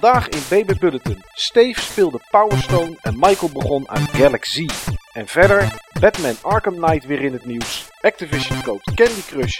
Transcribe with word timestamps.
Vandaag 0.00 0.28
in 0.28 0.40
BB 0.48 0.78
Bulletin. 0.78 1.24
Steve 1.32 1.80
speelde 1.80 2.20
Power 2.30 2.58
Stone 2.58 2.98
en 3.02 3.14
Michael 3.18 3.50
begon 3.52 3.88
aan 3.88 4.08
Galaxy. 4.08 4.68
En 5.12 5.26
verder, 5.26 5.68
Batman 6.00 6.34
Arkham 6.42 6.74
Knight 6.74 7.06
weer 7.06 7.20
in 7.20 7.32
het 7.32 7.44
nieuws. 7.44 7.88
Activision 8.00 8.62
koopt 8.62 8.94
Candy 8.94 9.20
Crush. 9.26 9.58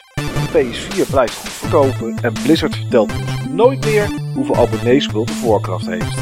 PS4 0.49 1.11
blijft 1.11 1.35
goed 1.35 1.51
verkopen. 1.51 2.19
En 2.23 2.33
Blizzard 2.33 2.77
vertelt 2.77 3.13
ons 3.13 3.49
nooit 3.49 3.85
meer 3.85 4.09
hoeveel 4.35 4.57
abonnees 4.57 5.07
World 5.07 5.31
of 5.31 5.43
Warcraft 5.43 5.87
heeft. 5.87 6.15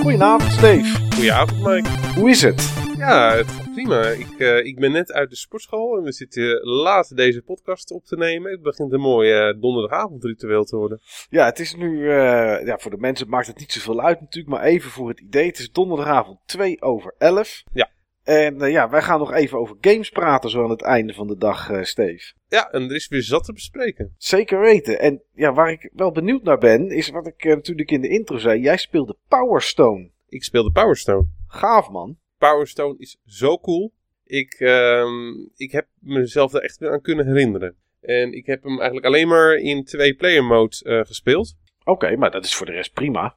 Goedenavond 0.00 0.52
Steve. 0.52 0.98
Goedenavond 1.14 1.62
Mike. 1.62 1.88
Hoe 2.14 2.30
is 2.30 2.42
het? 2.42 2.72
Ja, 2.96 3.34
het 3.36 3.63
prima. 3.74 4.02
Ik, 4.02 4.38
eh, 4.38 4.64
ik 4.64 4.78
ben 4.78 4.92
net 4.92 5.12
uit 5.12 5.30
de 5.30 5.36
sportschool 5.36 5.96
en 5.96 6.02
we 6.02 6.12
zitten 6.12 6.60
laat 6.62 7.16
deze 7.16 7.42
podcast 7.42 7.90
op 7.90 8.04
te 8.04 8.16
nemen. 8.16 8.50
Het 8.50 8.62
begint 8.62 8.92
een 8.92 9.00
mooi 9.00 9.32
eh, 9.32 9.60
donderdagavondritueel 9.60 10.64
te 10.64 10.76
worden. 10.76 11.00
Ja, 11.28 11.44
het 11.44 11.58
is 11.58 11.74
nu, 11.74 12.10
eh, 12.10 12.66
ja, 12.66 12.78
voor 12.78 12.90
de 12.90 12.96
mensen 12.96 13.28
maakt 13.28 13.46
het 13.46 13.58
niet 13.58 13.72
zoveel 13.72 14.00
uit 14.00 14.20
natuurlijk, 14.20 14.54
maar 14.54 14.64
even 14.64 14.90
voor 14.90 15.08
het 15.08 15.20
idee. 15.20 15.46
Het 15.46 15.58
is 15.58 15.70
donderdagavond 15.70 16.38
2 16.46 16.82
over 16.82 17.14
11. 17.18 17.62
Ja. 17.72 17.92
En 18.22 18.58
ja, 18.58 18.90
wij 18.90 19.02
gaan 19.02 19.18
nog 19.18 19.32
even 19.32 19.58
over 19.58 19.76
games 19.80 20.10
praten 20.10 20.50
zo 20.50 20.64
aan 20.64 20.70
het 20.70 20.82
einde 20.82 21.14
van 21.14 21.26
de 21.26 21.36
dag, 21.36 21.70
Steve. 21.82 22.32
Ja, 22.48 22.70
en 22.70 22.82
er 22.82 22.94
is 22.94 23.08
weer 23.08 23.22
zat 23.22 23.44
te 23.44 23.52
bespreken. 23.52 24.14
Zeker 24.16 24.60
weten. 24.60 25.00
En 25.00 25.22
ja, 25.34 25.52
waar 25.52 25.70
ik 25.70 25.90
wel 25.92 26.12
benieuwd 26.12 26.42
naar 26.42 26.58
ben, 26.58 26.90
is 26.90 27.08
wat 27.08 27.26
ik 27.26 27.44
natuurlijk 27.44 27.90
in 27.90 28.00
de 28.00 28.08
intro 28.08 28.36
zei. 28.36 28.60
Jij 28.60 28.76
speelde 28.76 29.16
Power 29.28 29.62
Stone. 29.62 30.10
Ik 30.28 30.44
speelde 30.44 30.70
Power 30.70 30.96
Stone. 30.96 31.26
Gaaf 31.46 31.90
man. 31.90 32.18
Power 32.50 32.66
Stone 32.66 32.94
is 32.98 33.16
zo 33.26 33.58
cool. 33.58 33.92
Ik, 34.24 34.52
ehm, 34.52 35.32
ik 35.56 35.72
heb 35.72 35.86
mezelf 35.98 36.52
er 36.54 36.62
echt 36.62 36.78
weer 36.78 36.90
aan 36.92 37.00
kunnen 37.00 37.26
herinneren. 37.26 37.74
En 38.00 38.32
ik 38.32 38.46
heb 38.46 38.62
hem 38.62 38.76
eigenlijk 38.76 39.06
alleen 39.06 39.28
maar 39.28 39.54
in 39.54 39.84
twee-player 39.84 40.44
mode 40.44 40.76
eh, 40.82 41.00
gespeeld. 41.04 41.54
Oké, 41.84 42.16
maar 42.16 42.30
dat 42.30 42.44
is 42.44 42.54
voor 42.54 42.66
de 42.66 42.72
rest 42.72 42.92
prima. 42.92 43.36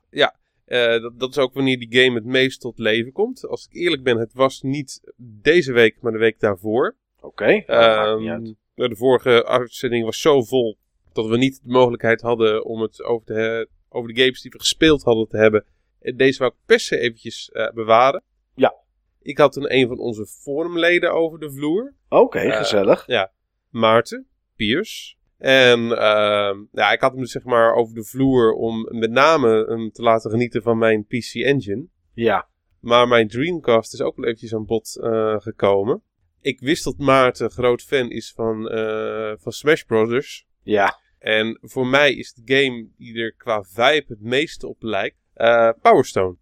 Eh, 0.65 1.01
dat, 1.01 1.19
dat 1.19 1.29
is 1.29 1.37
ook 1.37 1.53
wanneer 1.53 1.79
die 1.79 2.01
game 2.03 2.15
het 2.15 2.25
meest 2.25 2.61
tot 2.61 2.79
leven 2.79 3.11
komt. 3.11 3.47
Als 3.47 3.65
ik 3.69 3.73
eerlijk 3.81 4.03
ben, 4.03 4.17
het 4.17 4.33
was 4.33 4.61
niet 4.61 5.01
deze 5.17 5.73
week, 5.73 5.97
maar 6.01 6.11
de 6.11 6.17
week 6.17 6.39
daarvoor. 6.39 6.95
Oké, 7.21 7.63
nou, 7.67 8.25
Ehm, 8.27 8.29
uit. 8.75 8.89
de 8.89 8.95
vorige 8.95 9.45
uitzending 9.45 10.05
was 10.05 10.21
zo 10.21 10.43
vol 10.43 10.77
dat 11.13 11.27
we 11.27 11.37
niet 11.37 11.59
de 11.63 11.69
mogelijkheid 11.71 12.21
hadden 12.21 12.65
om 12.65 12.81
het 12.81 13.03
over, 13.03 13.25
te 13.25 13.33
he- 13.33 13.65
over 13.89 14.13
de 14.13 14.21
games 14.21 14.41
die 14.41 14.51
we 14.51 14.59
gespeeld 14.59 15.03
hadden 15.03 15.27
te 15.27 15.37
hebben. 15.37 15.65
En 16.01 16.17
deze 16.17 16.39
wou 16.39 16.51
ik 16.51 16.57
per 16.65 16.79
se 16.79 16.97
eventjes 16.99 17.49
eh, 17.51 17.71
bewaren. 17.71 18.23
Ja. 19.27 19.31
Ik 19.31 19.37
had 19.37 19.51
toen 19.51 19.73
een 19.73 19.87
van 19.87 19.99
onze 19.99 20.25
forumleden 20.25 21.13
over 21.13 21.39
de 21.39 21.51
vloer. 21.51 21.93
Oké, 22.09 22.39
eh, 22.39 22.57
gezellig. 22.57 23.03
Maarten 23.69 24.27
Piers. 24.55 25.17
En 25.37 25.79
ehm, 25.79 26.57
ja, 26.71 26.91
ik 26.91 27.01
had 27.01 27.11
hem 27.11 27.21
dus 27.21 27.31
zeg 27.31 27.43
maar 27.43 27.73
over 27.73 27.95
de 27.95 28.03
vloer 28.03 28.53
om 28.53 28.87
met 28.89 29.11
name 29.11 29.65
hem 29.67 29.91
te 29.91 30.01
laten 30.01 30.31
genieten 30.31 30.61
van 30.61 30.77
mijn 30.77 31.05
PC 31.05 31.33
Engine. 31.33 31.87
Ja, 32.13 32.47
Maar 32.79 33.07
mijn 33.07 33.27
Dreamcast 33.27 33.93
is 33.93 34.01
ook 34.01 34.15
wel 34.15 34.25
eventjes 34.25 34.53
aan 34.53 34.65
bod 34.65 34.99
eh, 35.01 35.35
gekomen. 35.39 36.01
Ik 36.41 36.59
wist 36.59 36.83
dat 36.83 36.97
Maarten 36.97 37.51
groot 37.51 37.81
fan 37.81 38.09
is 38.09 38.33
van, 38.35 38.69
eh, 38.69 39.33
van 39.37 39.51
Smash 39.51 39.81
Brothers. 39.81 40.47
ja. 40.63 41.05
En 41.19 41.59
voor 41.61 41.87
mij 41.87 42.13
is 42.13 42.33
de 42.33 42.41
game 42.55 42.87
die 42.97 43.21
er 43.21 43.33
qua 43.35 43.63
vibe 43.63 44.05
het 44.07 44.21
meeste 44.21 44.67
op 44.67 44.81
lijkt 44.81 45.17
Power 45.81 46.05
Stone. 46.05 46.35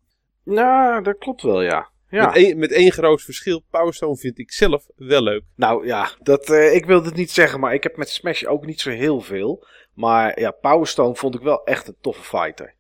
Nou, 0.44 1.04
dat 1.04 1.18
klopt 1.18 1.42
wel, 1.42 1.62
ja. 1.62 1.90
Ja. 2.10 2.26
Met, 2.26 2.36
één, 2.36 2.58
met 2.58 2.72
één 2.72 2.92
groot 2.92 3.22
verschil. 3.22 3.64
Power 3.70 3.94
Stone 3.94 4.16
vind 4.16 4.40
ik 4.40 4.52
zelf 4.52 4.88
wel 4.96 5.22
leuk. 5.22 5.44
Nou 5.56 5.86
ja, 5.86 6.12
dat, 6.22 6.50
eh, 6.50 6.76
ik 6.76 6.86
wilde 6.86 7.06
het 7.06 7.18
niet 7.18 7.32
zeggen, 7.32 7.60
maar 7.60 7.74
ik 7.74 7.84
heb 7.84 7.98
met 7.98 8.10
Smash 8.10 8.44
ook 8.44 8.66
niet 8.66 8.82
zo 8.82 8.90
heel 8.90 9.22
veel. 9.22 9.68
Maar 9.94 10.40
ja, 10.40 10.52
Power 10.52 10.88
Stone 10.88 11.16
vond 11.16 11.36
ik 11.36 11.42
wel 11.42 11.64
echt 11.64 11.88
een 11.88 11.98
toffe 12.02 12.24
fighter. 12.24 12.76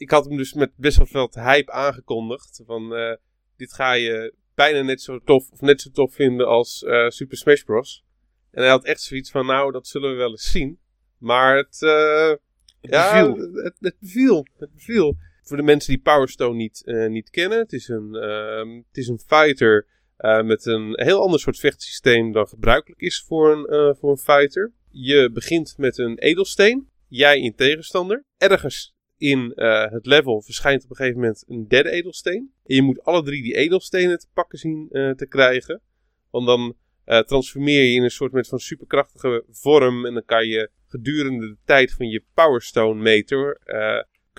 Ik 0.00 0.10
had 0.10 0.24
hem 0.24 0.36
dus 0.36 0.52
met 0.52 0.72
best 0.76 0.96
wel 0.96 1.06
veel 1.06 1.42
hype 1.42 1.72
aangekondigd. 1.72 2.62
Van 2.66 2.94
eh, 2.94 3.16
dit 3.56 3.72
ga 3.72 3.92
je 3.92 4.34
bijna 4.54 4.82
net 4.82 5.02
zo 5.02 5.18
tof 5.18 5.50
of 5.50 5.60
net 5.60 5.80
zo 5.80 5.90
tof 5.90 6.14
vinden 6.14 6.46
als 6.46 6.82
eh, 6.82 7.08
Super 7.08 7.36
Smash 7.36 7.62
Bros. 7.62 8.04
En 8.50 8.62
hij 8.62 8.70
had 8.70 8.84
echt 8.84 9.00
zoiets 9.00 9.30
van 9.30 9.46
nou 9.46 9.72
dat 9.72 9.86
zullen 9.86 10.10
we 10.10 10.16
wel 10.16 10.30
eens 10.30 10.50
zien. 10.50 10.78
Maar 11.18 11.56
het, 11.56 11.82
eh, 11.82 12.28
Het 12.28 12.38
ja, 12.80 13.26
beviel. 13.26 13.62
Het, 13.62 13.76
het 13.80 13.96
beviel. 14.00 14.46
Het 14.58 14.74
beviel. 14.74 15.16
Voor 15.50 15.58
de 15.58 15.64
mensen 15.64 15.92
die 15.92 16.02
Power 16.02 16.28
Stone 16.28 16.54
niet, 16.54 16.82
eh, 16.84 17.06
niet 17.06 17.30
kennen. 17.30 17.58
Het 17.58 17.72
is 17.72 17.88
een, 17.88 18.14
ehm, 18.14 18.68
het 18.68 18.96
is 18.96 19.08
een 19.08 19.18
fighter 19.26 19.86
eh, 20.16 20.42
met 20.42 20.66
een 20.66 20.92
heel 21.02 21.20
ander 21.20 21.40
soort 21.40 21.58
vechtsysteem 21.58 22.32
dan 22.32 22.48
gebruikelijk 22.48 23.00
is 23.00 23.24
voor 23.26 23.52
een, 23.52 23.66
eh, 23.66 23.94
voor 24.00 24.10
een 24.10 24.18
fighter. 24.18 24.72
Je 24.90 25.30
begint 25.32 25.74
met 25.78 25.98
een 25.98 26.18
edelsteen. 26.18 26.88
Jij 27.08 27.40
in 27.40 27.54
tegenstander. 27.54 28.24
Ergens 28.36 28.94
in 29.16 29.52
het 29.90 30.06
level 30.06 30.42
verschijnt 30.42 30.84
op 30.84 30.90
een 30.90 30.96
gegeven 30.96 31.20
moment 31.20 31.44
een 31.48 31.68
derde 31.68 31.90
edelsteen. 31.90 32.52
En 32.64 32.74
je 32.74 32.82
moet 32.82 33.04
alle 33.04 33.22
drie 33.22 33.42
die 33.42 33.54
edelstenen 33.54 34.18
te 34.18 34.26
pakken 34.32 34.58
zien 34.58 34.88
te 35.16 35.26
krijgen. 35.28 35.80
Want 36.30 36.46
dan 36.46 36.76
transformeer 37.26 37.82
je 37.82 37.94
in 37.94 38.02
een 38.02 38.10
soort 38.10 38.32
met 38.32 38.48
van 38.48 38.58
superkrachtige 38.58 39.44
vorm. 39.50 40.06
En 40.06 40.14
dan 40.14 40.24
kan 40.24 40.46
je 40.46 40.70
gedurende 40.86 41.46
de 41.46 41.56
tijd 41.64 41.92
van 41.92 42.08
je 42.08 42.24
Power 42.34 42.62
Stone 42.62 43.02
meter. 43.02 43.60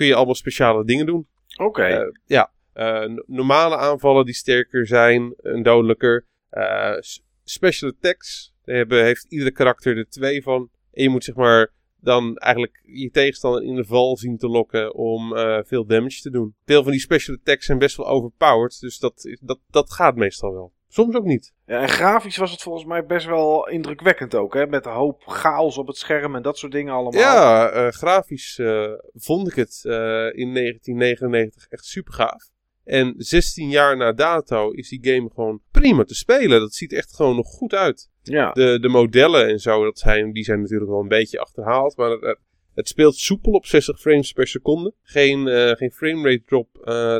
Kun 0.01 0.09
je 0.09 0.16
allemaal 0.16 0.35
speciale 0.35 0.85
dingen 0.85 1.06
doen. 1.06 1.28
Oké. 1.57 1.84
Eh, 1.84 2.12
ja, 2.25 2.51
eh, 2.73 3.06
normale 3.25 3.78
aanvallen 3.78 4.25
die 4.25 4.34
sterker 4.34 4.88
zijn 4.88 5.34
en 5.41 5.63
dodelijker. 5.63 6.25
Eh, 6.50 6.97
special 7.44 7.91
attacks, 7.91 8.53
daar 8.63 8.75
hebben, 8.75 9.03
heeft 9.03 9.25
iedere 9.29 9.51
karakter 9.51 9.97
er 9.97 10.09
twee 10.09 10.44
van. 10.44 10.69
En 10.91 11.03
je 11.03 11.09
moet 11.09 11.23
zeg 11.23 11.35
maar 11.35 11.73
dan 12.00 12.38
eigenlijk 12.38 12.81
je 12.84 13.09
tegenstander 13.09 13.63
in 13.63 13.75
de 13.75 13.85
val 13.85 14.17
zien 14.17 14.38
te 14.38 14.47
lokken 14.47 14.94
om 14.94 15.34
veel 15.66 15.85
damage 15.85 16.22
te 16.22 16.29
doen. 16.29 16.56
Veel 16.66 16.84
van 16.84 16.91
die 16.91 17.01
special 17.01 17.35
attacks 17.35 17.66
zijn 17.66 17.78
best 17.78 17.97
wel 17.97 18.07
overpowered, 18.07 18.79
dus 18.79 19.00
dat, 19.00 19.38
dat, 19.41 19.59
dat 19.69 19.91
gaat 19.91 20.16
meestal 20.16 20.53
wel. 20.53 20.73
Soms 20.94 21.16
ook 21.16 21.25
niet. 21.25 21.53
Ja, 21.66 21.81
en 21.81 21.90
grafisch 21.90 22.38
was 22.38 22.52
het 22.52 22.62
volgens 22.62 22.85
mij 22.85 23.06
best 23.06 23.25
wel 23.25 23.68
indrukwekkend 23.68 24.35
ook, 24.35 24.53
hè? 24.53 24.68
Met 24.68 24.85
een 24.85 24.91
hoop 24.91 25.24
chaos 25.25 25.78
op 25.78 25.88
het 25.88 25.97
scherm 25.97 26.35
en 26.35 26.41
dat 26.41 26.57
soort 26.57 26.72
dingen 26.72 26.94
allemaal. 26.94 27.22
Ja, 27.22 27.69
eh, 27.69 27.88
grafisch 27.88 28.59
eh, 28.59 28.91
vond 29.13 29.47
ik 29.47 29.56
het 29.56 29.79
eh, 29.84 29.94
in 30.34 30.53
1999 30.53 31.68
echt 31.69 31.85
super 31.85 32.13
gaaf. 32.13 32.50
En 32.84 33.13
16 33.18 33.69
jaar 33.69 33.97
na 33.97 34.12
dato 34.12 34.72
is 34.72 34.90
die 34.90 35.00
game 35.02 35.29
gewoon 35.34 35.62
prima 35.72 36.03
te 36.03 36.16
spelen. 36.16 36.59
Dat 36.59 36.74
ziet 36.74 36.94
echt 36.94 37.16
gewoon 37.16 37.35
nog 37.35 37.47
goed 37.47 37.73
uit. 37.73 38.09
Ja. 38.22 38.52
De, 38.52 38.79
de 38.79 38.90
modellen 38.90 39.47
en 39.47 39.59
zo, 39.59 39.84
dat 39.84 40.00
zijn, 40.00 40.31
die 40.31 40.44
zijn 40.44 40.62
natuurlijk 40.62 40.90
wel 40.90 41.00
een 41.00 41.08
beetje 41.08 41.40
achterhaald. 41.40 41.97
Maar 41.97 42.09
het, 42.09 42.40
het 42.73 42.88
speelt 42.88 43.16
soepel 43.16 43.52
op 43.52 43.66
60 43.66 44.00
frames 44.00 44.31
per 44.31 44.47
seconde. 44.47 44.94
Geen, 45.02 45.47
geen 45.78 45.91
framerate 45.91 46.44
drop 46.46 46.69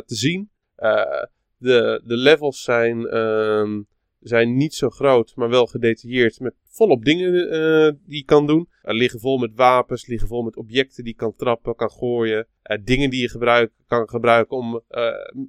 te 0.06 0.14
zien. 0.14 0.50
Eh, 0.82 1.22
de, 1.62 2.02
de 2.04 2.16
levels 2.16 2.62
zijn, 2.62 3.06
ehm, 3.06 3.82
zijn 4.20 4.56
niet 4.56 4.74
zo 4.74 4.90
groot, 4.90 5.32
maar 5.36 5.48
wel 5.48 5.66
gedetailleerd. 5.66 6.40
Met 6.40 6.54
volop 6.68 7.04
dingen 7.04 7.50
eh, 7.50 7.92
die 8.06 8.16
je 8.16 8.24
kan 8.24 8.46
doen. 8.46 8.68
Er 8.82 8.94
liggen 8.94 9.20
vol 9.20 9.38
met 9.38 9.50
wapens, 9.54 10.06
liggen 10.06 10.28
vol 10.28 10.42
met 10.42 10.56
objecten 10.56 11.04
die 11.04 11.12
je 11.12 11.18
kan 11.18 11.34
trappen, 11.36 11.74
kan 11.74 11.90
gooien. 11.90 12.46
Eh, 12.62 12.78
dingen 12.84 13.10
die 13.10 13.20
je 13.20 13.28
gebruik, 13.28 13.72
kan 13.86 14.08
gebruiken 14.08 14.56
om 14.56 14.80
eh, 14.88 15.04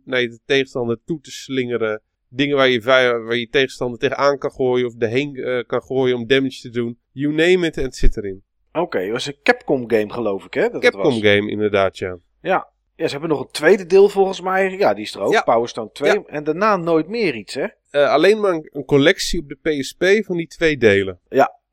naar 0.05 0.21
je 0.21 0.39
tegenstander 0.45 0.99
toe 1.05 1.19
te 1.19 1.31
slingeren. 1.31 2.01
Dingen 2.29 2.55
waar 2.55 2.69
je, 2.69 2.81
waar 2.81 3.35
je 3.35 3.47
tegenstander 3.49 3.99
tegenaan 3.99 4.37
kan 4.37 4.51
gooien 4.51 4.87
of 4.87 4.93
erheen 4.99 5.35
eh, 5.35 5.63
kan 5.65 5.81
gooien 5.81 6.15
om 6.15 6.27
damage 6.27 6.61
te 6.61 6.69
doen. 6.69 6.99
You 7.11 7.33
name 7.33 7.67
it 7.67 7.77
en 7.77 7.83
het 7.83 7.95
zit 7.95 8.17
erin. 8.17 8.43
Oké, 8.71 8.99
het 8.99 9.11
was 9.11 9.25
een 9.25 9.37
Capcom 9.43 9.89
game 9.89 10.13
geloof 10.13 10.45
ik, 10.45 10.53
hè? 10.53 10.69
Dat 10.69 10.81
Capcom 10.81 11.03
was. 11.03 11.21
game 11.21 11.49
inderdaad, 11.49 11.97
ja. 11.97 12.17
Ja. 12.41 12.72
Ja, 12.95 13.05
ze 13.05 13.11
hebben 13.11 13.29
nog 13.29 13.39
een 13.39 13.51
tweede 13.51 13.85
deel 13.85 14.09
volgens 14.09 14.41
mij. 14.41 14.69
Ja, 14.77 14.93
die 14.93 15.03
is 15.03 15.13
er 15.15 15.21
ook. 15.21 15.31
Ja. 15.31 15.41
Power 15.41 15.67
Stone 15.69 15.89
2. 15.91 16.11
Ja. 16.13 16.23
En 16.25 16.43
daarna 16.43 16.75
nooit 16.77 17.07
meer 17.07 17.35
iets, 17.35 17.53
hè? 17.53 17.65
Eh, 17.89 18.09
alleen 18.11 18.39
maar 18.39 18.53
een, 18.53 18.69
een 18.71 18.85
collectie 18.85 19.39
op 19.39 19.49
de 19.49 19.57
PSP 19.61 20.25
van 20.25 20.37
die 20.37 20.47
twee 20.47 20.77
delen. 20.77 21.19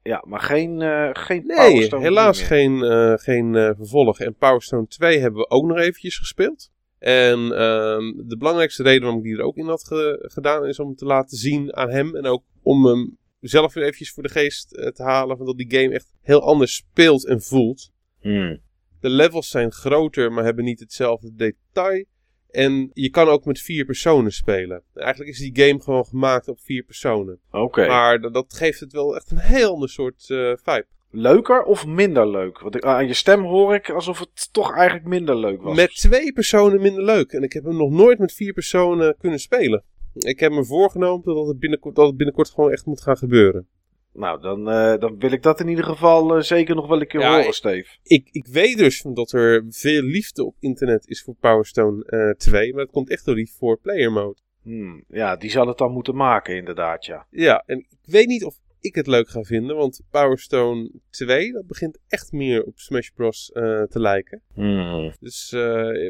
Ja, 0.03 0.23
maar 0.27 0.41
geen, 0.41 0.83
eh 0.83 1.09
geen 1.13 1.47
Power 1.47 1.71
Nee, 1.73 1.83
Stone 1.83 2.03
helaas 2.03 2.39
3 2.47 2.69
meer. 2.69 2.79
geen, 2.81 2.91
eh, 2.91 3.19
geen 3.19 3.75
vervolg. 3.77 4.21
En 4.21 4.35
Power 4.35 4.63
Stone 4.63 4.87
2 4.87 5.19
hebben 5.19 5.41
we 5.41 5.51
ook 5.51 5.65
nog 5.67 5.79
eventjes 5.79 6.19
gespeeld. 6.19 6.71
En 6.99 7.39
ehm, 7.39 8.13
de 8.29 8.37
belangrijkste 8.39 8.83
reden 8.83 9.01
waarom 9.03 9.19
ik 9.19 9.25
die 9.25 9.37
er 9.37 9.45
ook 9.45 9.57
in 9.57 9.67
had 9.67 9.85
ge- 9.87 10.25
gedaan 10.33 10.67
is 10.67 10.79
om 10.79 10.95
te 10.95 11.05
laten 11.05 11.37
zien 11.37 11.77
aan 11.77 11.91
hem. 11.91 12.17
En 12.17 12.27
ook 12.27 12.43
om 12.63 12.87
hem 12.87 13.19
zelf 13.41 13.75
weer 13.75 13.85
eventjes 13.85 14.11
voor 14.13 14.23
de 14.23 14.29
geest 14.29 14.69
te 14.69 15.03
halen. 15.03 15.37
Van 15.37 15.47
dat 15.47 15.57
die 15.57 15.71
game 15.81 15.95
echt 15.95 16.13
heel 16.23 16.43
anders 16.43 16.75
speelt 16.75 17.27
en 17.27 17.41
voelt. 17.43 17.91
Hmm. 18.21 18.61
De 19.01 19.11
levels 19.11 19.49
zijn 19.49 19.73
groter, 19.73 20.33
maar 20.33 20.45
hebben 20.45 20.65
niet 20.65 20.81
hetzelfde 20.81 21.35
detail. 21.35 22.05
En 22.51 22.91
je 22.93 23.11
kan 23.11 23.29
ook 23.29 23.45
met 23.45 23.61
vier 23.61 23.85
personen 23.85 24.33
spelen. 24.33 24.83
Eigenlijk 24.95 25.31
is 25.31 25.39
die 25.39 25.67
game 25.67 25.81
gewoon 25.81 26.05
gemaakt 26.05 26.49
op 26.49 26.61
vier 26.61 26.83
personen. 26.83 27.41
Oké. 27.51 27.87
Maar 27.87 28.21
dat, 28.21 28.55
geeft 28.55 28.81
het 28.81 28.93
wel 28.93 29.17
echt 29.17 29.31
een 29.31 29.39
heel 29.39 29.73
ander 29.73 29.89
soort 29.89 30.31
eh, 30.31 30.53
vibe. 30.63 30.87
Leuker 31.11 31.63
of 31.63 31.87
minder 31.87 32.31
leuk? 32.31 32.61
Want 32.61 32.83
aan 32.83 33.07
je 33.07 33.15
stem 33.15 33.43
hoor 33.43 33.75
ik 33.75 33.91
alsof 33.91 34.19
het 34.19 34.53
toch 34.53 34.77
eigenlijk 34.77 35.09
minder 35.09 35.37
leuk 35.37 35.63
was. 35.63 35.77
Met 35.77 35.95
twee 35.95 36.33
personen 36.33 36.81
minder 36.81 37.05
leuk. 37.05 37.33
En 37.33 37.43
ik 37.43 37.53
heb 37.53 37.65
hem 37.65 37.77
nog 37.77 37.91
nooit 37.91 38.19
met 38.19 38.33
vier 38.33 38.53
personen 38.53 39.17
kunnen 39.19 39.39
spelen. 39.39 39.85
Ik 40.15 40.41
heb 40.41 40.53
me 40.53 40.65
voorgenomen 40.65 41.35
dat 41.35 41.47
het 41.47 41.59
binnenkort, 41.59 41.95
dat 41.95 42.07
het 42.07 42.17
binnenkort 42.17 42.51
gewoon 42.51 42.73
echt 42.73 42.87
moet 42.87 43.03
gaan 43.03 43.17
gebeuren. 43.17 43.69
Nou, 44.13 44.41
dan, 44.41 44.71
eh, 44.71 44.99
dan 44.99 45.19
wil 45.19 45.33
ik 45.33 45.43
dat 45.43 45.61
in 45.61 45.69
ieder 45.69 45.85
geval 45.85 46.37
eh, 46.37 46.43
zeker 46.43 46.75
nog 46.75 46.87
wel 46.87 47.01
een 47.01 47.07
keer 47.07 47.21
Ja, 47.21 47.37
horen, 47.37 47.55
Steve. 47.55 47.97
Ik, 48.03 48.29
ik 48.31 48.47
weet 48.47 48.79
dus 48.79 49.03
dat 49.03 49.33
er 49.33 49.65
veel 49.69 50.03
liefde 50.03 50.45
op 50.45 50.55
internet 50.61 51.09
is 51.09 51.23
voor 51.23 51.35
Power 51.41 51.67
Stone 51.67 52.05
eh 52.05 52.31
2. 52.31 52.75
Maar 52.75 52.85
dat 52.85 52.93
komt 52.93 53.11
echt 53.11 53.25
door 53.25 53.35
die 53.35 53.53
4-player 53.55 54.13
mode. 54.13 54.39
Hmm, 54.63 55.05
ja, 55.09 55.37
die 55.37 55.51
zal 55.51 55.67
het 55.67 55.79
dan 55.79 55.93
moeten 55.93 56.17
maken, 56.17 56.57
inderdaad, 56.57 57.05
ja. 57.05 57.27
Ja, 57.31 57.63
en 57.67 57.79
ik 57.79 57.99
weet 58.05 58.27
niet 58.27 58.45
of 58.45 58.57
ik 58.81 58.95
het 58.95 59.07
leuk 59.07 59.29
ga 59.29 59.43
vinden. 59.43 59.77
Want 59.77 60.01
Power 60.11 60.39
Stone 60.39 60.91
2, 61.11 61.53
dat 61.53 61.67
begint 61.67 61.99
echt 62.09 62.33
meer 62.33 62.65
op 62.65 62.79
Smash 62.79 63.09
Bros. 63.09 63.51
eh, 63.53 63.83
te 63.83 64.01
lijken. 64.01 64.43
Hmm. 64.55 65.15
Dus 65.21 65.53
eh, 65.53 65.61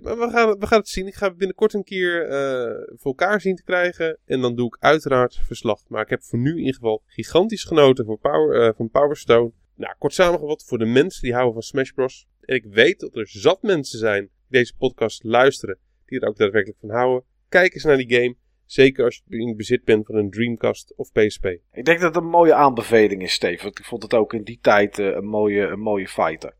maar 0.02 0.18
we, 0.18 0.28
gaan, 0.30 0.58
we 0.58 0.66
gaan 0.66 0.78
het 0.78 0.88
zien. 0.88 1.06
Ik 1.06 1.14
ga 1.14 1.26
het 1.26 1.36
binnenkort 1.36 1.74
een 1.74 1.84
keer 1.84 2.28
eh, 2.28 2.96
voor 2.96 3.14
elkaar 3.16 3.40
zien 3.40 3.56
te 3.56 3.62
krijgen. 3.62 4.18
En 4.24 4.40
dan 4.40 4.54
doe 4.54 4.66
ik 4.66 4.76
uiteraard 4.80 5.40
verslag. 5.46 5.88
Maar 5.88 6.02
ik 6.02 6.10
heb 6.10 6.22
voor 6.22 6.38
nu 6.38 6.50
in 6.50 6.58
ieder 6.58 6.74
geval 6.74 7.02
gigantisch 7.06 7.64
genoten 7.64 8.04
voor 8.04 8.18
Power, 8.18 8.74
van 8.74 8.90
Power 8.90 9.16
Stone. 9.16 9.52
Nou, 9.74 9.94
kort 9.98 10.12
samengevat 10.12 10.64
voor 10.66 10.78
de 10.78 10.84
mensen 10.84 11.22
die 11.22 11.32
houden 11.32 11.52
van 11.52 11.62
Smash 11.62 11.90
Bros. 11.90 12.26
En 12.40 12.54
ik 12.54 12.64
weet 12.64 13.00
dat 13.00 13.16
er 13.16 13.28
zat 13.28 13.62
mensen 13.62 13.98
zijn 13.98 14.20
die 14.20 14.30
deze 14.48 14.76
podcast 14.76 15.24
luisteren. 15.24 15.78
Die 16.06 16.20
er 16.20 16.28
ook 16.28 16.36
daadwerkelijk 16.36 16.78
van 16.80 16.90
houden. 16.90 17.24
Kijk 17.48 17.74
eens 17.74 17.84
naar 17.84 17.96
die 17.96 18.14
game. 18.14 18.36
Zeker 18.70 19.04
als 19.04 19.22
je 19.26 19.38
in 19.38 19.56
bezit 19.56 19.84
bent 19.84 20.06
van 20.06 20.14
een 20.14 20.30
Dreamcast 20.30 20.92
of 20.96 21.12
PSP. 21.12 21.44
Ik 21.72 21.84
denk 21.84 22.00
dat 22.00 22.14
het 22.14 22.22
een 22.22 22.30
mooie 22.30 22.54
aanbeveling 22.54 23.22
is, 23.22 23.32
Steve. 23.32 23.62
Want 23.62 23.78
ik 23.78 23.84
vond 23.84 24.02
het 24.02 24.14
ook 24.14 24.34
in 24.34 24.42
die 24.42 24.58
tijd 24.62 24.98
eh, 24.98 25.06
een, 25.06 25.24
mooie, 25.24 25.66
een 25.66 25.80
mooie 25.80 26.08
fighter. 26.08 26.54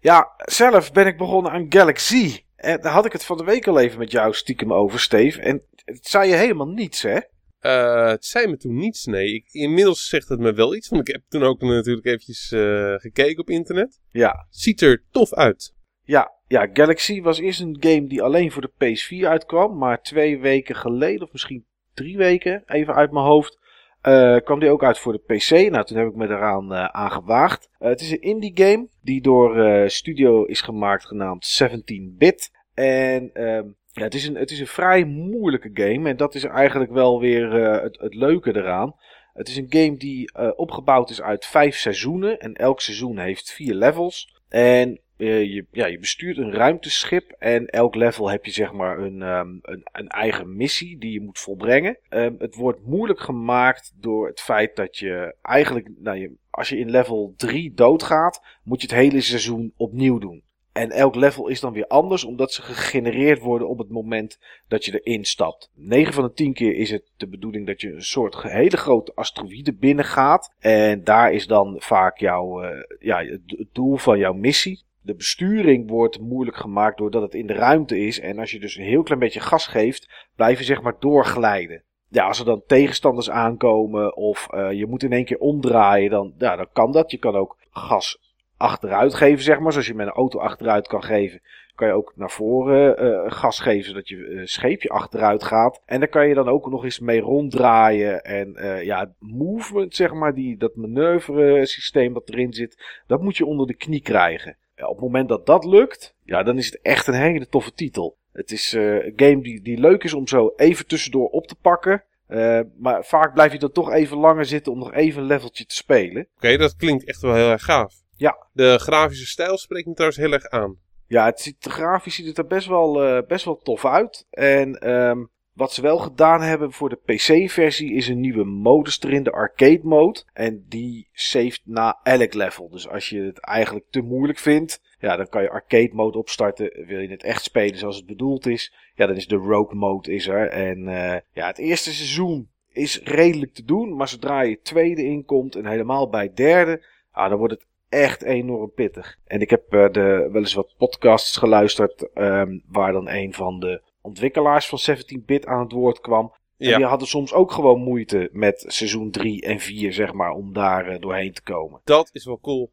Ja, 0.00 0.34
zelf 0.36 0.92
ben 0.92 1.06
ik 1.06 1.16
begonnen 1.16 1.52
aan 1.52 1.66
Galaxy. 1.68 2.44
En 2.56 2.80
daar 2.80 2.92
had 2.92 3.04
ik 3.04 3.12
het 3.12 3.24
van 3.24 3.36
de 3.36 3.44
week 3.44 3.66
al 3.66 3.78
even 3.78 3.98
met 3.98 4.10
jou 4.10 4.34
stiekem 4.34 4.72
over, 4.72 5.00
Steve. 5.00 5.40
En 5.40 5.62
het 5.84 6.06
zei 6.06 6.28
je 6.28 6.36
helemaal 6.36 6.68
niets, 6.68 7.02
hè? 7.02 7.18
Eh, 7.58 8.08
het 8.08 8.24
zei 8.24 8.46
me 8.46 8.56
toen 8.56 8.76
niets, 8.76 9.04
nee. 9.04 9.34
Ik, 9.34 9.48
inmiddels 9.50 10.08
zegt 10.08 10.28
het 10.28 10.38
me 10.38 10.52
wel 10.52 10.74
iets. 10.74 10.88
Want 10.88 11.08
ik 11.08 11.14
heb 11.14 11.22
toen 11.28 11.42
ook 11.42 11.60
natuurlijk 11.60 12.06
eventjes 12.06 12.52
eh, 12.52 12.94
gekeken 12.94 13.40
op 13.40 13.50
internet. 13.50 14.00
Ja, 14.10 14.46
Ziet 14.50 14.80
er 14.80 15.04
tof 15.10 15.34
uit. 15.34 15.74
Ja, 16.02 16.35
ja, 16.46 16.68
Galaxy 16.72 17.22
was 17.22 17.38
eerst 17.38 17.60
een 17.60 17.76
game 17.80 18.06
die 18.06 18.22
alleen 18.22 18.52
voor 18.52 18.62
de 18.62 18.96
PS4 18.96 19.28
uitkwam. 19.28 19.78
Maar 19.78 20.02
twee 20.02 20.38
weken 20.38 20.74
geleden, 20.74 21.26
of 21.26 21.32
misschien 21.32 21.64
drie 21.94 22.16
weken, 22.16 22.62
even 22.66 22.94
uit 22.94 23.12
mijn 23.12 23.24
hoofd, 23.24 23.58
eh, 24.00 24.36
kwam 24.44 24.60
die 24.60 24.70
ook 24.70 24.84
uit 24.84 24.98
voor 24.98 25.12
de 25.12 25.34
PC. 25.34 25.70
Nou, 25.70 25.84
toen 25.84 25.96
heb 25.98 26.08
ik 26.08 26.14
me 26.14 26.26
eraan 26.26 26.72
eh, 26.72 26.84
aan 26.84 27.10
gewaagd. 27.10 27.68
Eh, 27.78 27.88
het 27.88 28.00
is 28.00 28.10
een 28.10 28.20
indie 28.20 28.52
game 28.54 28.88
die 29.02 29.20
door 29.20 29.58
eh, 29.58 29.88
studio 29.88 30.44
is 30.44 30.60
gemaakt 30.60 31.06
genaamd 31.06 31.62
17-bit. 31.62 32.50
En 32.74 33.30
ehm, 33.32 33.66
ja, 33.96 34.02
het, 34.02 34.14
is 34.14 34.26
een, 34.26 34.34
het 34.34 34.50
is 34.50 34.60
een 34.60 34.66
vrij 34.66 35.04
moeilijke 35.04 35.70
game. 35.74 36.08
En 36.08 36.16
dat 36.16 36.34
is 36.34 36.44
eigenlijk 36.44 36.92
wel 36.92 37.20
weer 37.20 37.62
eh, 37.62 37.82
het, 37.82 37.98
het 38.00 38.14
leuke 38.14 38.56
eraan. 38.56 38.94
Het 39.32 39.48
is 39.48 39.56
een 39.56 39.66
game 39.68 39.96
die 39.96 40.32
eh, 40.32 40.50
opgebouwd 40.56 41.10
is 41.10 41.22
uit 41.22 41.46
vijf 41.46 41.76
seizoenen. 41.76 42.38
En 42.38 42.54
elk 42.54 42.80
seizoen 42.80 43.18
heeft 43.18 43.52
vier 43.52 43.74
levels. 43.74 44.40
En 44.48 45.00
eh, 45.16 45.54
je, 45.54 45.66
ja, 45.70 45.86
je 45.86 45.98
bestuurt 45.98 46.36
een 46.36 46.52
ruimteschip 46.52 47.30
en 47.38 47.66
elk 47.66 47.94
level 47.94 48.30
heb 48.30 48.44
je 48.44 48.50
zeg 48.50 48.72
maar 48.72 48.98
een, 48.98 49.22
ehm, 49.22 49.48
een, 49.62 49.82
een 49.92 50.08
eigen 50.08 50.56
missie 50.56 50.98
die 50.98 51.12
je 51.12 51.20
moet 51.20 51.38
volbrengen. 51.38 51.98
Ehm, 52.08 52.34
het 52.38 52.54
wordt 52.54 52.86
moeilijk 52.86 53.20
gemaakt 53.20 53.92
door 54.00 54.26
het 54.26 54.40
feit 54.40 54.76
dat 54.76 54.96
je 54.96 55.34
eigenlijk, 55.42 55.88
nou, 55.98 56.18
je, 56.18 56.32
als 56.50 56.68
je 56.68 56.78
in 56.78 56.90
level 56.90 57.34
3 57.36 57.74
doodgaat, 57.74 58.42
moet 58.62 58.80
je 58.80 58.86
het 58.86 58.96
hele 58.96 59.20
seizoen 59.20 59.72
opnieuw 59.76 60.18
doen. 60.18 60.44
En 60.76 60.90
elk 60.90 61.14
level 61.14 61.48
is 61.48 61.60
dan 61.60 61.72
weer 61.72 61.86
anders, 61.86 62.24
omdat 62.24 62.52
ze 62.52 62.62
gegenereerd 62.62 63.40
worden 63.40 63.68
op 63.68 63.78
het 63.78 63.90
moment 63.90 64.38
dat 64.68 64.84
je 64.84 65.00
erin 65.00 65.24
stapt. 65.24 65.70
9 65.74 66.12
van 66.12 66.24
de 66.24 66.32
10 66.32 66.52
keer 66.52 66.74
is 66.74 66.90
het 66.90 67.10
de 67.16 67.28
bedoeling 67.28 67.66
dat 67.66 67.80
je 67.80 67.92
een 67.92 68.02
soort 68.02 68.42
hele 68.42 68.76
grote 68.76 69.12
asteroïde 69.14 69.74
binnengaat. 69.74 70.54
En 70.58 71.04
daar 71.04 71.32
is 71.32 71.46
dan 71.46 71.74
vaak 71.78 72.18
jouw, 72.18 72.62
eh, 72.62 72.82
ja, 72.98 73.24
het 73.24 73.66
doel 73.72 73.96
van 73.96 74.18
jouw 74.18 74.32
missie. 74.32 74.84
De 75.06 75.14
besturing 75.14 75.90
wordt 75.90 76.20
moeilijk 76.20 76.56
gemaakt 76.56 76.98
doordat 76.98 77.22
het 77.22 77.34
in 77.34 77.46
de 77.46 77.52
ruimte 77.52 77.98
is. 77.98 78.20
En 78.20 78.38
als 78.38 78.50
je 78.50 78.60
dus 78.60 78.76
een 78.76 78.84
heel 78.84 79.02
klein 79.02 79.20
beetje 79.20 79.40
gas 79.40 79.66
geeft, 79.66 80.26
blijf 80.36 80.58
je 80.58 80.64
zeg 80.64 80.82
maar 80.82 80.96
doorglijden. 80.98 81.82
Ja, 82.08 82.26
als 82.26 82.38
er 82.38 82.44
dan 82.44 82.62
tegenstanders 82.66 83.30
aankomen 83.30 84.16
of 84.16 84.48
eh, 84.50 84.72
je 84.72 84.86
moet 84.86 85.02
in 85.02 85.12
één 85.12 85.24
keer 85.24 85.38
omdraaien, 85.38 86.10
dan, 86.10 86.34
ja, 86.38 86.56
dan 86.56 86.68
kan 86.72 86.92
dat. 86.92 87.10
Je 87.10 87.18
kan 87.18 87.34
ook 87.34 87.56
gas 87.70 88.34
achteruit 88.56 89.14
geven, 89.14 89.44
zeg 89.44 89.58
maar. 89.58 89.72
Zoals 89.72 89.86
je 89.86 89.94
met 89.94 90.06
een 90.06 90.12
auto 90.12 90.38
achteruit 90.38 90.88
kan 90.88 91.02
geven, 91.02 91.40
kan 91.74 91.88
je 91.88 91.94
ook 91.94 92.12
naar 92.16 92.30
voren 92.30 92.98
eh, 92.98 93.32
gas 93.32 93.60
geven, 93.60 93.84
zodat 93.84 94.08
je 94.08 94.26
eh, 94.26 94.40
scheepje 94.44 94.88
achteruit 94.88 95.44
gaat. 95.44 95.82
En 95.84 95.98
daar 95.98 96.08
kan 96.08 96.28
je 96.28 96.34
dan 96.34 96.48
ook 96.48 96.70
nog 96.70 96.84
eens 96.84 96.98
mee 96.98 97.20
ronddraaien. 97.20 98.22
En 98.22 98.54
eh, 98.54 98.84
ja, 98.84 99.14
movement, 99.18 99.94
zeg 99.94 100.12
maar, 100.12 100.34
die, 100.34 100.56
dat 100.56 100.76
manoeuvre 100.76 101.66
systeem 101.66 102.12
wat 102.12 102.28
erin 102.28 102.52
zit, 102.52 103.02
dat 103.06 103.22
moet 103.22 103.36
je 103.36 103.46
onder 103.46 103.66
de 103.66 103.76
knie 103.76 104.02
krijgen. 104.02 104.56
Ja, 104.76 104.86
op 104.86 104.96
het 104.96 105.04
moment 105.04 105.28
dat 105.28 105.46
dat 105.46 105.64
lukt, 105.64 106.14
ja, 106.24 106.42
dan 106.42 106.58
is 106.58 106.66
het 106.66 106.78
echt 106.82 107.06
een 107.06 107.14
hele 107.14 107.48
toffe 107.48 107.72
titel. 107.72 108.16
Het 108.32 108.50
is 108.50 108.72
eh, 108.72 109.04
een 109.04 109.12
game 109.16 109.42
die, 109.42 109.62
die 109.62 109.80
leuk 109.80 110.04
is 110.04 110.14
om 110.14 110.28
zo 110.28 110.52
even 110.56 110.86
tussendoor 110.86 111.28
op 111.28 111.46
te 111.46 111.54
pakken. 111.54 112.04
Eh, 112.26 112.60
maar 112.78 113.04
vaak 113.04 113.34
blijf 113.34 113.52
je 113.52 113.58
dan 113.58 113.72
toch 113.72 113.92
even 113.92 114.16
langer 114.16 114.44
zitten 114.44 114.72
om 114.72 114.78
nog 114.78 114.92
even 114.92 115.20
een 115.20 115.26
leveltje 115.26 115.66
te 115.66 115.74
spelen. 115.74 116.28
Oké, 116.36 116.56
dat 116.56 116.76
klinkt 116.76 117.04
echt 117.04 117.20
wel 117.20 117.34
heel 117.34 117.50
erg 117.50 117.64
gaaf. 117.64 117.94
Ja. 118.16 118.46
De 118.52 118.78
grafische 118.78 119.26
stijl 119.26 119.58
spreekt 119.58 119.86
me 119.86 119.92
trouwens 119.92 120.20
heel 120.20 120.32
erg 120.32 120.48
aan. 120.48 120.76
Ja, 121.06 121.24
het 121.24 121.40
ziet, 121.40 121.56
grafisch 121.60 122.14
ziet 122.14 122.26
het 122.26 122.38
er 122.38 122.46
best 122.46 122.66
wel, 122.66 123.04
eh, 123.04 123.26
best 123.26 123.44
wel 123.44 123.56
tof 123.56 123.84
uit. 123.84 124.26
En 124.30 124.78
ehm, 124.78 125.24
wat 125.56 125.72
ze 125.72 125.82
wel 125.82 125.98
gedaan 125.98 126.42
hebben 126.42 126.72
voor 126.72 126.88
de 126.88 127.00
PC-versie 127.04 127.92
is 127.92 128.08
een 128.08 128.20
nieuwe 128.20 128.44
modus 128.44 129.02
erin, 129.02 129.22
de 129.22 129.32
arcade 129.32 129.80
mode. 129.82 130.22
En 130.32 130.64
die 130.68 131.08
saved 131.12 131.60
na 131.64 132.00
elk 132.02 132.34
level. 132.34 132.68
Dus 132.70 132.88
als 132.88 133.08
je 133.08 133.22
het 133.22 133.40
eigenlijk 133.40 133.86
te 133.90 134.00
moeilijk 134.00 134.38
vindt, 134.38 134.80
ja, 134.98 135.16
dan 135.16 135.28
kan 135.28 135.42
je 135.42 135.50
arcade 135.50 135.90
mode 135.92 136.18
opstarten. 136.18 136.86
Wil 136.86 137.00
je 137.00 137.08
het 137.08 137.22
echt 137.22 137.42
spelen 137.42 137.78
zoals 137.78 137.96
het 137.96 138.06
bedoeld 138.06 138.46
is, 138.46 138.74
ja, 138.94 139.06
dan 139.06 139.16
is 139.16 139.26
de 139.26 139.36
rogue 139.36 139.74
mode 139.74 140.12
is 140.12 140.28
er. 140.28 140.48
En 140.48 140.88
eh, 140.88 141.20
ja, 141.32 141.46
het 141.46 141.58
eerste 141.58 141.92
seizoen 141.92 142.48
is 142.72 143.00
redelijk 143.02 143.54
te 143.54 143.64
doen, 143.64 143.96
maar 143.96 144.08
zodra 144.08 144.40
je 144.40 144.60
tweede 144.60 145.04
inkomt 145.04 145.54
en 145.54 145.66
helemaal 145.66 146.08
bij 146.08 146.32
derde, 146.34 146.84
ja, 147.14 147.28
dan 147.28 147.38
wordt 147.38 147.54
het 147.54 147.66
echt 147.88 148.22
enorm 148.22 148.72
pittig. 148.72 149.18
En 149.24 149.40
ik 149.40 149.50
heb 149.50 149.72
eh, 149.72 149.88
de, 149.90 150.28
wel 150.32 150.42
eens 150.42 150.54
wat 150.54 150.74
podcasts 150.78 151.36
geluisterd 151.36 152.12
ehm, 152.12 152.58
waar 152.68 152.92
dan 152.92 153.08
een 153.08 153.34
van 153.34 153.60
de 153.60 153.82
ontwikkelaars 154.06 154.68
van 154.68 154.96
17-bit 154.96 155.46
aan 155.46 155.60
het 155.60 155.72
woord 155.72 156.00
kwam. 156.00 156.32
En 156.58 156.68
Ja, 156.68 156.76
die 156.76 156.86
hadden 156.86 157.08
soms 157.08 157.32
ook 157.32 157.52
gewoon 157.52 157.80
moeite 157.80 158.28
met 158.32 158.64
seizoen 158.66 159.10
3 159.10 159.42
en 159.42 159.60
4, 159.60 159.92
zeg 159.92 160.12
maar, 160.12 160.30
om 160.30 160.52
daar 160.52 160.86
eh, 160.86 161.00
doorheen 161.00 161.32
te 161.32 161.42
komen. 161.42 161.80
dat 161.84 162.10
is 162.12 162.24
wel 162.24 162.40
cool. 162.40 162.72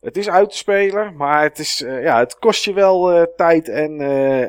Het 0.00 0.16
is 0.16 0.28
uit 0.28 0.50
te 0.50 0.56
spelen, 0.56 1.16
maar 1.16 1.42
het, 1.42 1.58
is, 1.58 1.82
eh, 1.82 2.02
ja, 2.02 2.18
het 2.18 2.38
kost 2.38 2.64
je 2.64 2.72
wel 2.72 3.12
eh, 3.12 3.22
tijd 3.36 3.68
en, 3.68 4.00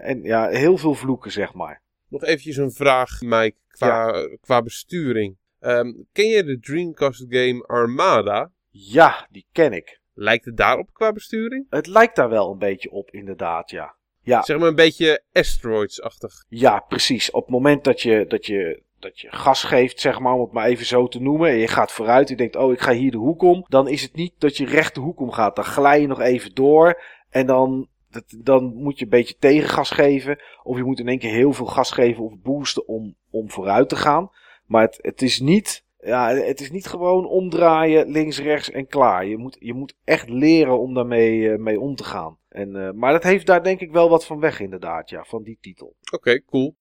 en 0.01 0.24
ja, 0.24 0.48
heel 0.48 0.77
veel 0.77 0.94
vloeken, 0.94 1.32
zeg 1.32 1.53
maar. 1.53 1.82
Nog 2.08 2.24
eventjes 2.24 2.58
een 2.58 2.72
vraag, 2.72 3.22
Mike, 3.22 3.58
qua, 3.67 4.27
qua 4.41 4.62
besturing. 4.62 5.38
Ehm, 5.60 5.94
ken 6.12 6.27
je 6.27 6.44
de 6.44 6.60
Dreamcast 6.60 7.25
game 7.29 7.63
Armada? 7.67 8.51
Ja, 8.70 9.27
die 9.32 9.48
ken 9.51 9.74
ik. 9.74 10.01
Lijkt 10.13 10.46
het 10.46 10.58
daarop 10.58 10.94
qua 10.94 11.12
besturing? 11.12 11.65
Het 11.70 11.88
lijkt 11.88 12.15
daar 12.15 12.29
wel 12.29 12.51
een 12.51 12.58
beetje 12.58 12.91
op, 12.91 13.12
inderdaad, 13.12 13.70
ja. 13.70 13.96
Ja, 14.27 14.41
Zeg 14.43 14.57
maar 14.57 14.67
een 14.67 14.75
beetje 14.75 15.24
Asteroids-achtig. 15.34 16.46
Ja, 16.50 16.79
precies. 16.79 17.31
Op 17.31 17.41
het 17.41 17.51
moment 17.51 17.84
dat 17.84 18.01
je, 18.01 18.25
dat 18.27 18.46
je, 18.46 18.84
dat 19.00 19.19
je 19.19 19.27
gas 19.31 19.63
geeft, 19.63 20.00
zeg 20.00 20.19
maar, 20.19 20.34
om 20.34 20.41
het 20.41 20.51
maar 20.51 20.65
even 20.65 20.86
zo 20.86 21.07
te 21.07 21.22
noemen. 21.22 21.50
En 21.50 21.57
je 21.57 21.67
gaat 21.67 21.91
vooruit, 21.91 22.29
je 22.29 22.36
denkt, 22.36 22.55
oh, 22.55 22.72
ik 22.72 22.79
ga 22.79 22.91
hier 22.93 23.12
de 23.12 23.17
hoek 23.17 23.41
om. 23.41 23.65
Dan 23.67 23.88
is 23.88 24.01
het 24.01 24.15
niet 24.15 24.34
dat 24.38 24.57
je 24.57 24.65
recht 24.65 24.96
de 24.96 25.01
hoek 25.01 25.19
om 25.19 25.31
gaat. 25.31 25.55
Dan 25.55 25.65
glij 25.65 26.01
je 26.01 26.07
nog 26.07 26.19
even 26.19 26.55
door. 26.55 27.01
En 27.29 27.46
dan, 27.46 27.88
dat, 28.10 28.24
dan 28.38 28.74
moet 28.75 28.98
je 28.98 29.03
een 29.03 29.10
beetje 29.10 29.38
tegengas 29.39 29.89
geven. 29.89 30.41
Of 30.63 30.77
je 30.77 30.84
moet 30.84 31.00
in 31.00 31.07
één 31.07 31.19
keer 31.19 31.34
heel 31.34 31.53
veel 31.53 31.65
gas 31.65 31.91
geven 31.91 32.24
of 32.24 32.34
boosten 32.43 32.88
om, 32.88 33.15
om 33.31 33.51
vooruit 33.51 33.89
te 33.89 33.96
gaan. 33.96 34.31
Maar 34.65 34.81
het, 34.81 35.00
het 35.01 35.22
is 35.22 35.39
niet... 35.39 35.86
Ja, 36.00 36.36
het 36.36 36.62
is 36.62 36.72
niet 36.72 36.88
gewoon 36.88 37.27
omdraaien, 37.27 38.12
links, 38.12 38.39
rechts 38.39 38.72
en 38.72 38.88
klaar. 38.88 39.25
Je 39.25 39.38
moet, 39.38 39.58
je 39.60 39.74
moet 39.74 39.96
echt 40.04 40.30
leren 40.30 40.80
om 40.80 40.94
daarmee 40.94 41.51
eh, 41.51 41.58
mee 41.58 41.80
om 41.80 41.96
te 41.96 42.04
gaan. 42.04 42.38
En, 42.50 42.75
eh, 42.75 42.92
maar 42.92 43.12
dat 43.12 43.24
heeft 43.24 43.46
daar 43.46 43.63
denk 43.63 43.80
ik 43.80 43.92
wel 43.92 44.10
wat 44.10 44.25
van 44.25 44.39
weg 44.39 44.60
inderdaad, 44.60 45.10
ja, 45.10 45.24
van 45.24 45.44
die 45.44 45.58
titel. 45.62 45.96
Oké, 46.12 46.44
cool. 46.44 46.75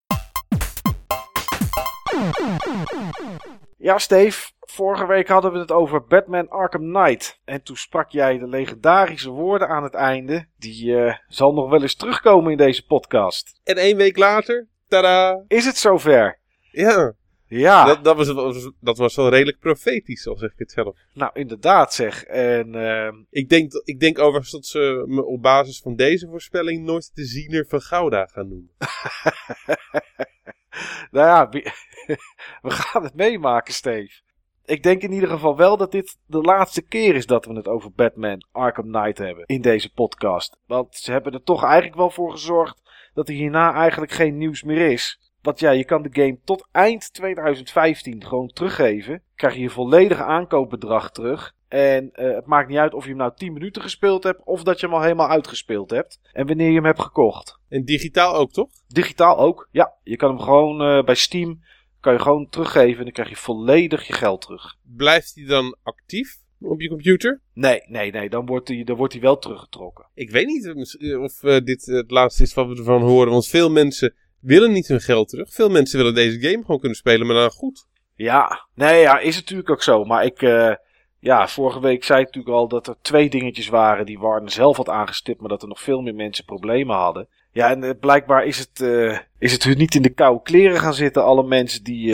Ja, 3.77 3.99
Steve, 3.99 4.51
vorige 4.61 5.07
week 5.07 5.29
hadden 5.29 5.53
we 5.53 5.59
het 5.59 5.73
over 5.73 6.05
Batman 6.05 6.49
Arkham 6.49 6.93
Knight. 6.93 7.41
En 7.45 7.63
toen 7.63 7.77
sprak 7.77 8.11
jij 8.11 8.39
de 8.39 8.49
legendarische 8.49 9.31
woorden 9.31 9.69
aan 9.69 9.83
het 9.83 9.95
einde. 9.95 10.47
Die 10.59 10.97
eh, 10.97 11.15
zal 11.29 11.53
nog 11.53 11.71
wel 11.71 11.83
eens 11.83 11.97
terugkomen 11.97 12.51
in 12.51 12.57
deze 12.57 12.87
podcast. 12.87 13.61
En 13.65 13.77
één 13.77 13.97
week 13.97 14.17
later, 14.17 14.69
tada! 14.89 15.45
Is 15.49 15.65
het 15.65 15.77
zover? 15.77 16.39
Ja, 16.71 17.15
Ja, 17.49 17.85
dat, 17.85 18.05
dat, 18.05 18.17
was, 18.17 18.71
dat 18.81 18.99
was 18.99 19.17
wel 19.17 19.29
redelijk 19.29 19.59
profetisch, 19.59 20.27
al 20.27 20.37
zeg 20.37 20.53
ik 20.53 20.59
het 20.59 20.73
zelf. 20.73 20.97
nou 21.15 21.31
inderdaad 21.35 21.95
zeg. 21.95 22.25
En 22.25 22.75
ehm, 22.75 23.15
Ik 23.31 23.49
denk, 23.49 23.73
ik 23.85 24.01
denk 24.01 24.19
overigens 24.19 24.51
dat 24.51 24.67
ze 24.67 25.05
me 25.07 25.25
op 25.25 25.43
basis 25.43 25.81
van 25.81 25.97
deze 25.97 26.29
voorspelling 26.29 26.85
nooit 26.85 27.11
de 27.15 27.25
ziener 27.25 27.67
van 27.69 27.81
Gouda 27.81 28.27
gaan 28.27 28.49
noemen. 28.49 28.71
nou 31.11 31.27
ja, 31.27 31.49
we 32.67 32.71
gaan 32.71 33.03
het 33.03 33.15
meemaken, 33.15 33.75
Steve. 33.75 34.21
Ik 34.65 34.83
denk 34.83 35.03
in 35.03 35.13
ieder 35.13 35.29
geval 35.29 35.57
wel 35.57 35.77
dat 35.77 35.93
dit 35.93 36.17
de 36.27 36.41
laatste 36.41 36.83
keer 36.83 37.15
is 37.15 37.27
dat 37.27 37.45
we 37.45 37.55
het 37.55 37.69
over 37.69 37.93
Batman 37.93 38.47
Arkham 38.53 38.93
Knight 38.93 39.19
hebben 39.19 39.45
in 39.47 39.61
deze 39.61 39.93
podcast. 39.93 40.57
Want 40.67 40.95
ze 40.95 41.13
hebben 41.13 41.33
er 41.33 41.43
toch 41.43 41.65
eigenlijk 41.65 41.97
wel 41.97 42.11
voor 42.11 42.31
gezorgd 42.31 42.83
dat 43.15 43.29
er 43.29 43.35
hierna 43.35 43.75
eigenlijk 43.75 44.13
geen 44.13 44.37
nieuws 44.37 44.63
meer 44.63 44.91
is. 44.91 45.21
Want 45.47 45.61
ja, 45.61 45.71
je 45.71 45.85
kan 45.85 46.03
de 46.03 46.09
game 46.13 46.39
tot 46.45 46.69
eind 46.73 47.13
2015 47.13 48.25
gewoon 48.25 48.49
teruggeven. 48.49 49.23
Krijg 49.35 49.55
je 49.55 49.61
je 49.61 49.71
volledige 49.71 50.23
aankoopbedrag 50.23 51.11
terug. 51.11 51.55
En 51.69 52.11
uh, 52.15 52.35
het 52.35 52.47
maakt 52.47 52.69
niet 52.69 52.79
uit 52.79 52.95
of 52.95 53.03
je 53.03 53.09
hem 53.09 53.19
nou 53.19 53.33
10 53.37 53.53
minuten 53.53 53.83
gespeeld 53.83 54.23
hebt 54.23 54.45
of 54.45 54.63
dat 54.63 54.81
je 54.81 54.87
hem 54.87 54.95
al 54.95 55.03
helemaal 55.03 55.29
uitgespeeld 55.29 55.91
hebt. 55.91 56.21
En 56.33 56.47
wanneer 56.47 56.69
je 56.69 56.75
hem 56.75 56.85
hebt 56.85 57.01
gekocht. 57.01 57.59
En 57.69 57.85
digitaal 57.85 58.35
ook, 58.35 58.53
toch? 58.53 58.69
Digitaal 58.89 59.39
ook, 59.39 59.69
ja. 59.71 59.95
Je 60.03 60.17
kan 60.17 60.29
hem 60.29 60.41
gewoon 60.41 60.83
uh, 60.83 61.05
bij 61.05 61.15
Steam 61.15 61.61
kan 62.01 62.13
je 62.13 62.19
gewoon 62.21 62.49
teruggeven 62.49 62.99
en 62.99 63.05
dan 63.05 63.13
krijg 63.13 63.29
je 63.29 63.37
volledig 63.37 64.07
je 64.07 64.13
geld 64.13 64.41
terug. 64.41 64.77
Blijft 64.83 65.35
hij 65.35 65.45
dan 65.45 65.77
actief 65.83 66.37
op 66.61 66.81
je 66.81 66.89
computer? 66.89 67.41
Nee, 67.53 67.81
nee, 67.87 68.11
nee. 68.11 68.31
Dan 68.31 68.47
wordt 68.47 68.69
hij, 68.69 68.85
dan 68.85 68.97
wordt 68.97 69.19
wel 69.19 69.39
teruggetrokken. 69.39 70.07
Ik 70.15 70.31
weet 70.31 70.47
niet 70.47 70.91
of 71.19 71.43
uh, 71.43 71.59
dit 71.65 71.87
het 71.87 72.11
laatste 72.11 72.43
is 72.43 72.55
wat 72.55 72.69
we 72.69 72.77
ervan 72.77 73.03
horen. 73.03 73.33
Want 73.33 73.47
veel 73.47 73.71
mensen 73.71 74.15
willen 74.47 74.73
niet 74.73 74.89
hun 74.89 75.01
geld 75.01 75.29
terug. 75.29 75.53
Veel 75.53 75.69
mensen 75.69 75.99
willen 75.99 76.15
deze 76.15 76.41
game 76.41 76.61
gewoon 76.61 76.79
kunnen 76.79 76.99
spelen, 76.99 77.27
maar 77.27 77.37
dan 77.37 77.51
goed. 77.51 77.87
Ja, 78.15 78.67
nee, 78.75 79.01
ja, 79.01 79.19
is 79.19 79.35
natuurlijk 79.35 79.71
ook 79.71 79.83
zo. 79.83 80.05
Maar 80.05 80.25
ik, 80.25 80.43
uh, 80.43 80.75
ja, 81.21 81.49
vorige 81.49 81.81
week 81.81 82.05
zei 82.05 82.21
ik 82.21 82.27
natuurlijk 82.27 82.55
al 82.55 82.69
dat 82.69 82.87
er 82.87 82.97
twee 83.03 83.31
dingetjes 83.31 83.69
waren 83.69 84.07
die 84.07 84.19
Warner 84.19 84.51
zelf 84.51 84.77
had 84.77 84.89
aangestipt, 84.89 85.41
maar 85.41 85.49
dat 85.49 85.63
er 85.63 85.69
nog 85.69 85.81
veel 85.81 86.01
meer 86.01 86.15
mensen 86.15 86.45
problemen 86.45 86.97
hadden. 86.97 87.29
Ja, 87.53 87.71
en 87.71 87.85
uh, 87.85 87.91
blijkbaar 88.01 88.45
is 88.45 88.59
het, 88.59 88.81
uh, 88.81 89.19
is 89.39 89.53
het 89.53 89.63
hun 89.63 89.79
niet 89.79 89.95
in 89.95 90.03
de 90.03 90.15
koude 90.15 90.43
kleren 90.43 90.81
gaan 90.81 90.95
zitten, 90.95 91.25
alle 91.25 91.47
mensen 91.47 91.85
die, 91.85 92.05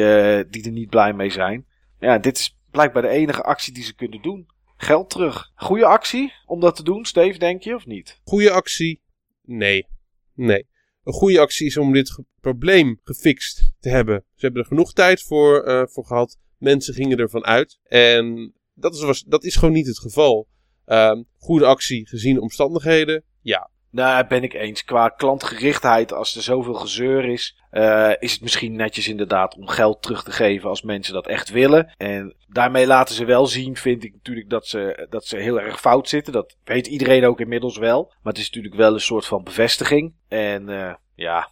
die 0.47 0.65
er 0.65 0.71
niet 0.71 0.91
blij 0.91 1.13
mee 1.13 1.31
zijn. 1.31 1.67
Ja, 2.01 2.19
dit 2.19 2.39
is 2.39 2.59
blijkbaar 2.71 3.03
de 3.03 3.09
enige 3.09 3.43
actie 3.43 3.73
die 3.73 3.85
ze 3.85 3.95
kunnen 3.95 4.23
doen. 4.23 4.47
Geld 4.77 5.11
terug. 5.11 5.51
Goede 5.55 5.87
actie 5.87 6.33
om 6.47 6.61
dat 6.61 6.77
te 6.77 6.83
doen, 6.83 7.05
Steve, 7.05 7.39
denk 7.39 7.63
je, 7.63 7.75
of 7.75 7.87
niet? 7.87 8.21
Goede 8.25 8.51
actie? 8.51 9.01
Nee. 9.43 9.87
Nee 10.35 10.71
een 11.05 11.13
goede 11.13 11.41
actie 11.41 11.67
is 11.67 11.77
om 11.77 11.93
dit 11.93 12.19
probleem 12.41 13.01
gefixt 13.05 13.73
te 13.81 13.89
hebben. 13.89 14.25
Ze 14.35 14.45
hebben 14.45 14.63
er 14.63 14.69
genoeg 14.69 14.93
tijd 14.93 15.23
voor, 15.23 15.69
uh, 15.69 15.83
voor 15.87 16.05
gehad. 16.05 16.39
Mensen 16.59 16.95
gingen 16.95 17.19
ervan 17.19 17.45
uit. 17.45 17.79
En 17.83 18.53
dat 18.75 18.95
is, 18.95 19.25
dat 19.27 19.45
is 19.45 19.57
gewoon 19.57 19.75
niet 19.75 19.87
het 19.87 19.99
geval. 19.99 20.49
Uh, 20.87 21.21
goede 21.39 21.67
actie 21.67 22.09
gezien 22.09 22.41
omstandigheden, 22.41 23.25
ja. 23.41 23.71
Nou, 23.93 24.27
ben 24.27 24.43
ik 24.43 24.53
eens. 24.55 24.85
Qua 24.85 25.09
klantgerichtheid, 25.09 26.13
als 26.13 26.37
er 26.37 26.43
zoveel 26.43 26.75
gezeur 26.75 27.25
is, 27.25 27.57
uh, 27.73 28.11
is 28.19 28.33
het 28.33 28.41
misschien 28.41 28.77
netjes 28.77 29.09
inderdaad 29.09 29.57
om 29.57 29.69
geld 29.69 30.03
terug 30.03 30.23
te 30.25 30.31
geven 30.31 30.69
als 30.69 30.83
mensen 30.83 31.15
dat 31.15 31.27
echt 31.27 31.51
willen. 31.51 31.95
En 31.97 32.35
daarmee 32.49 32.87
laten 32.87 33.15
ze 33.15 33.25
wel 33.25 33.47
zien, 33.47 33.77
vind 33.77 34.05
ik 34.05 34.13
natuurlijk, 34.13 34.51
dat 34.51 34.67
ze, 34.67 35.07
dat 35.11 35.27
ze 35.27 35.37
heel 35.37 35.61
erg 35.61 35.81
fout 35.81 36.09
zitten. 36.09 36.33
Dat 36.33 36.57
weet 36.65 36.87
iedereen 36.87 37.25
ook 37.25 37.41
inmiddels 37.41 37.79
wel. 37.79 38.05
Maar 38.05 38.33
het 38.33 38.43
is 38.43 38.47
natuurlijk 38.47 38.75
wel 38.75 38.93
een 38.95 39.01
soort 39.01 39.27
van 39.27 39.43
bevestiging. 39.43 40.15
En 40.29 40.69
uh, 40.69 40.95
ja, 41.15 41.49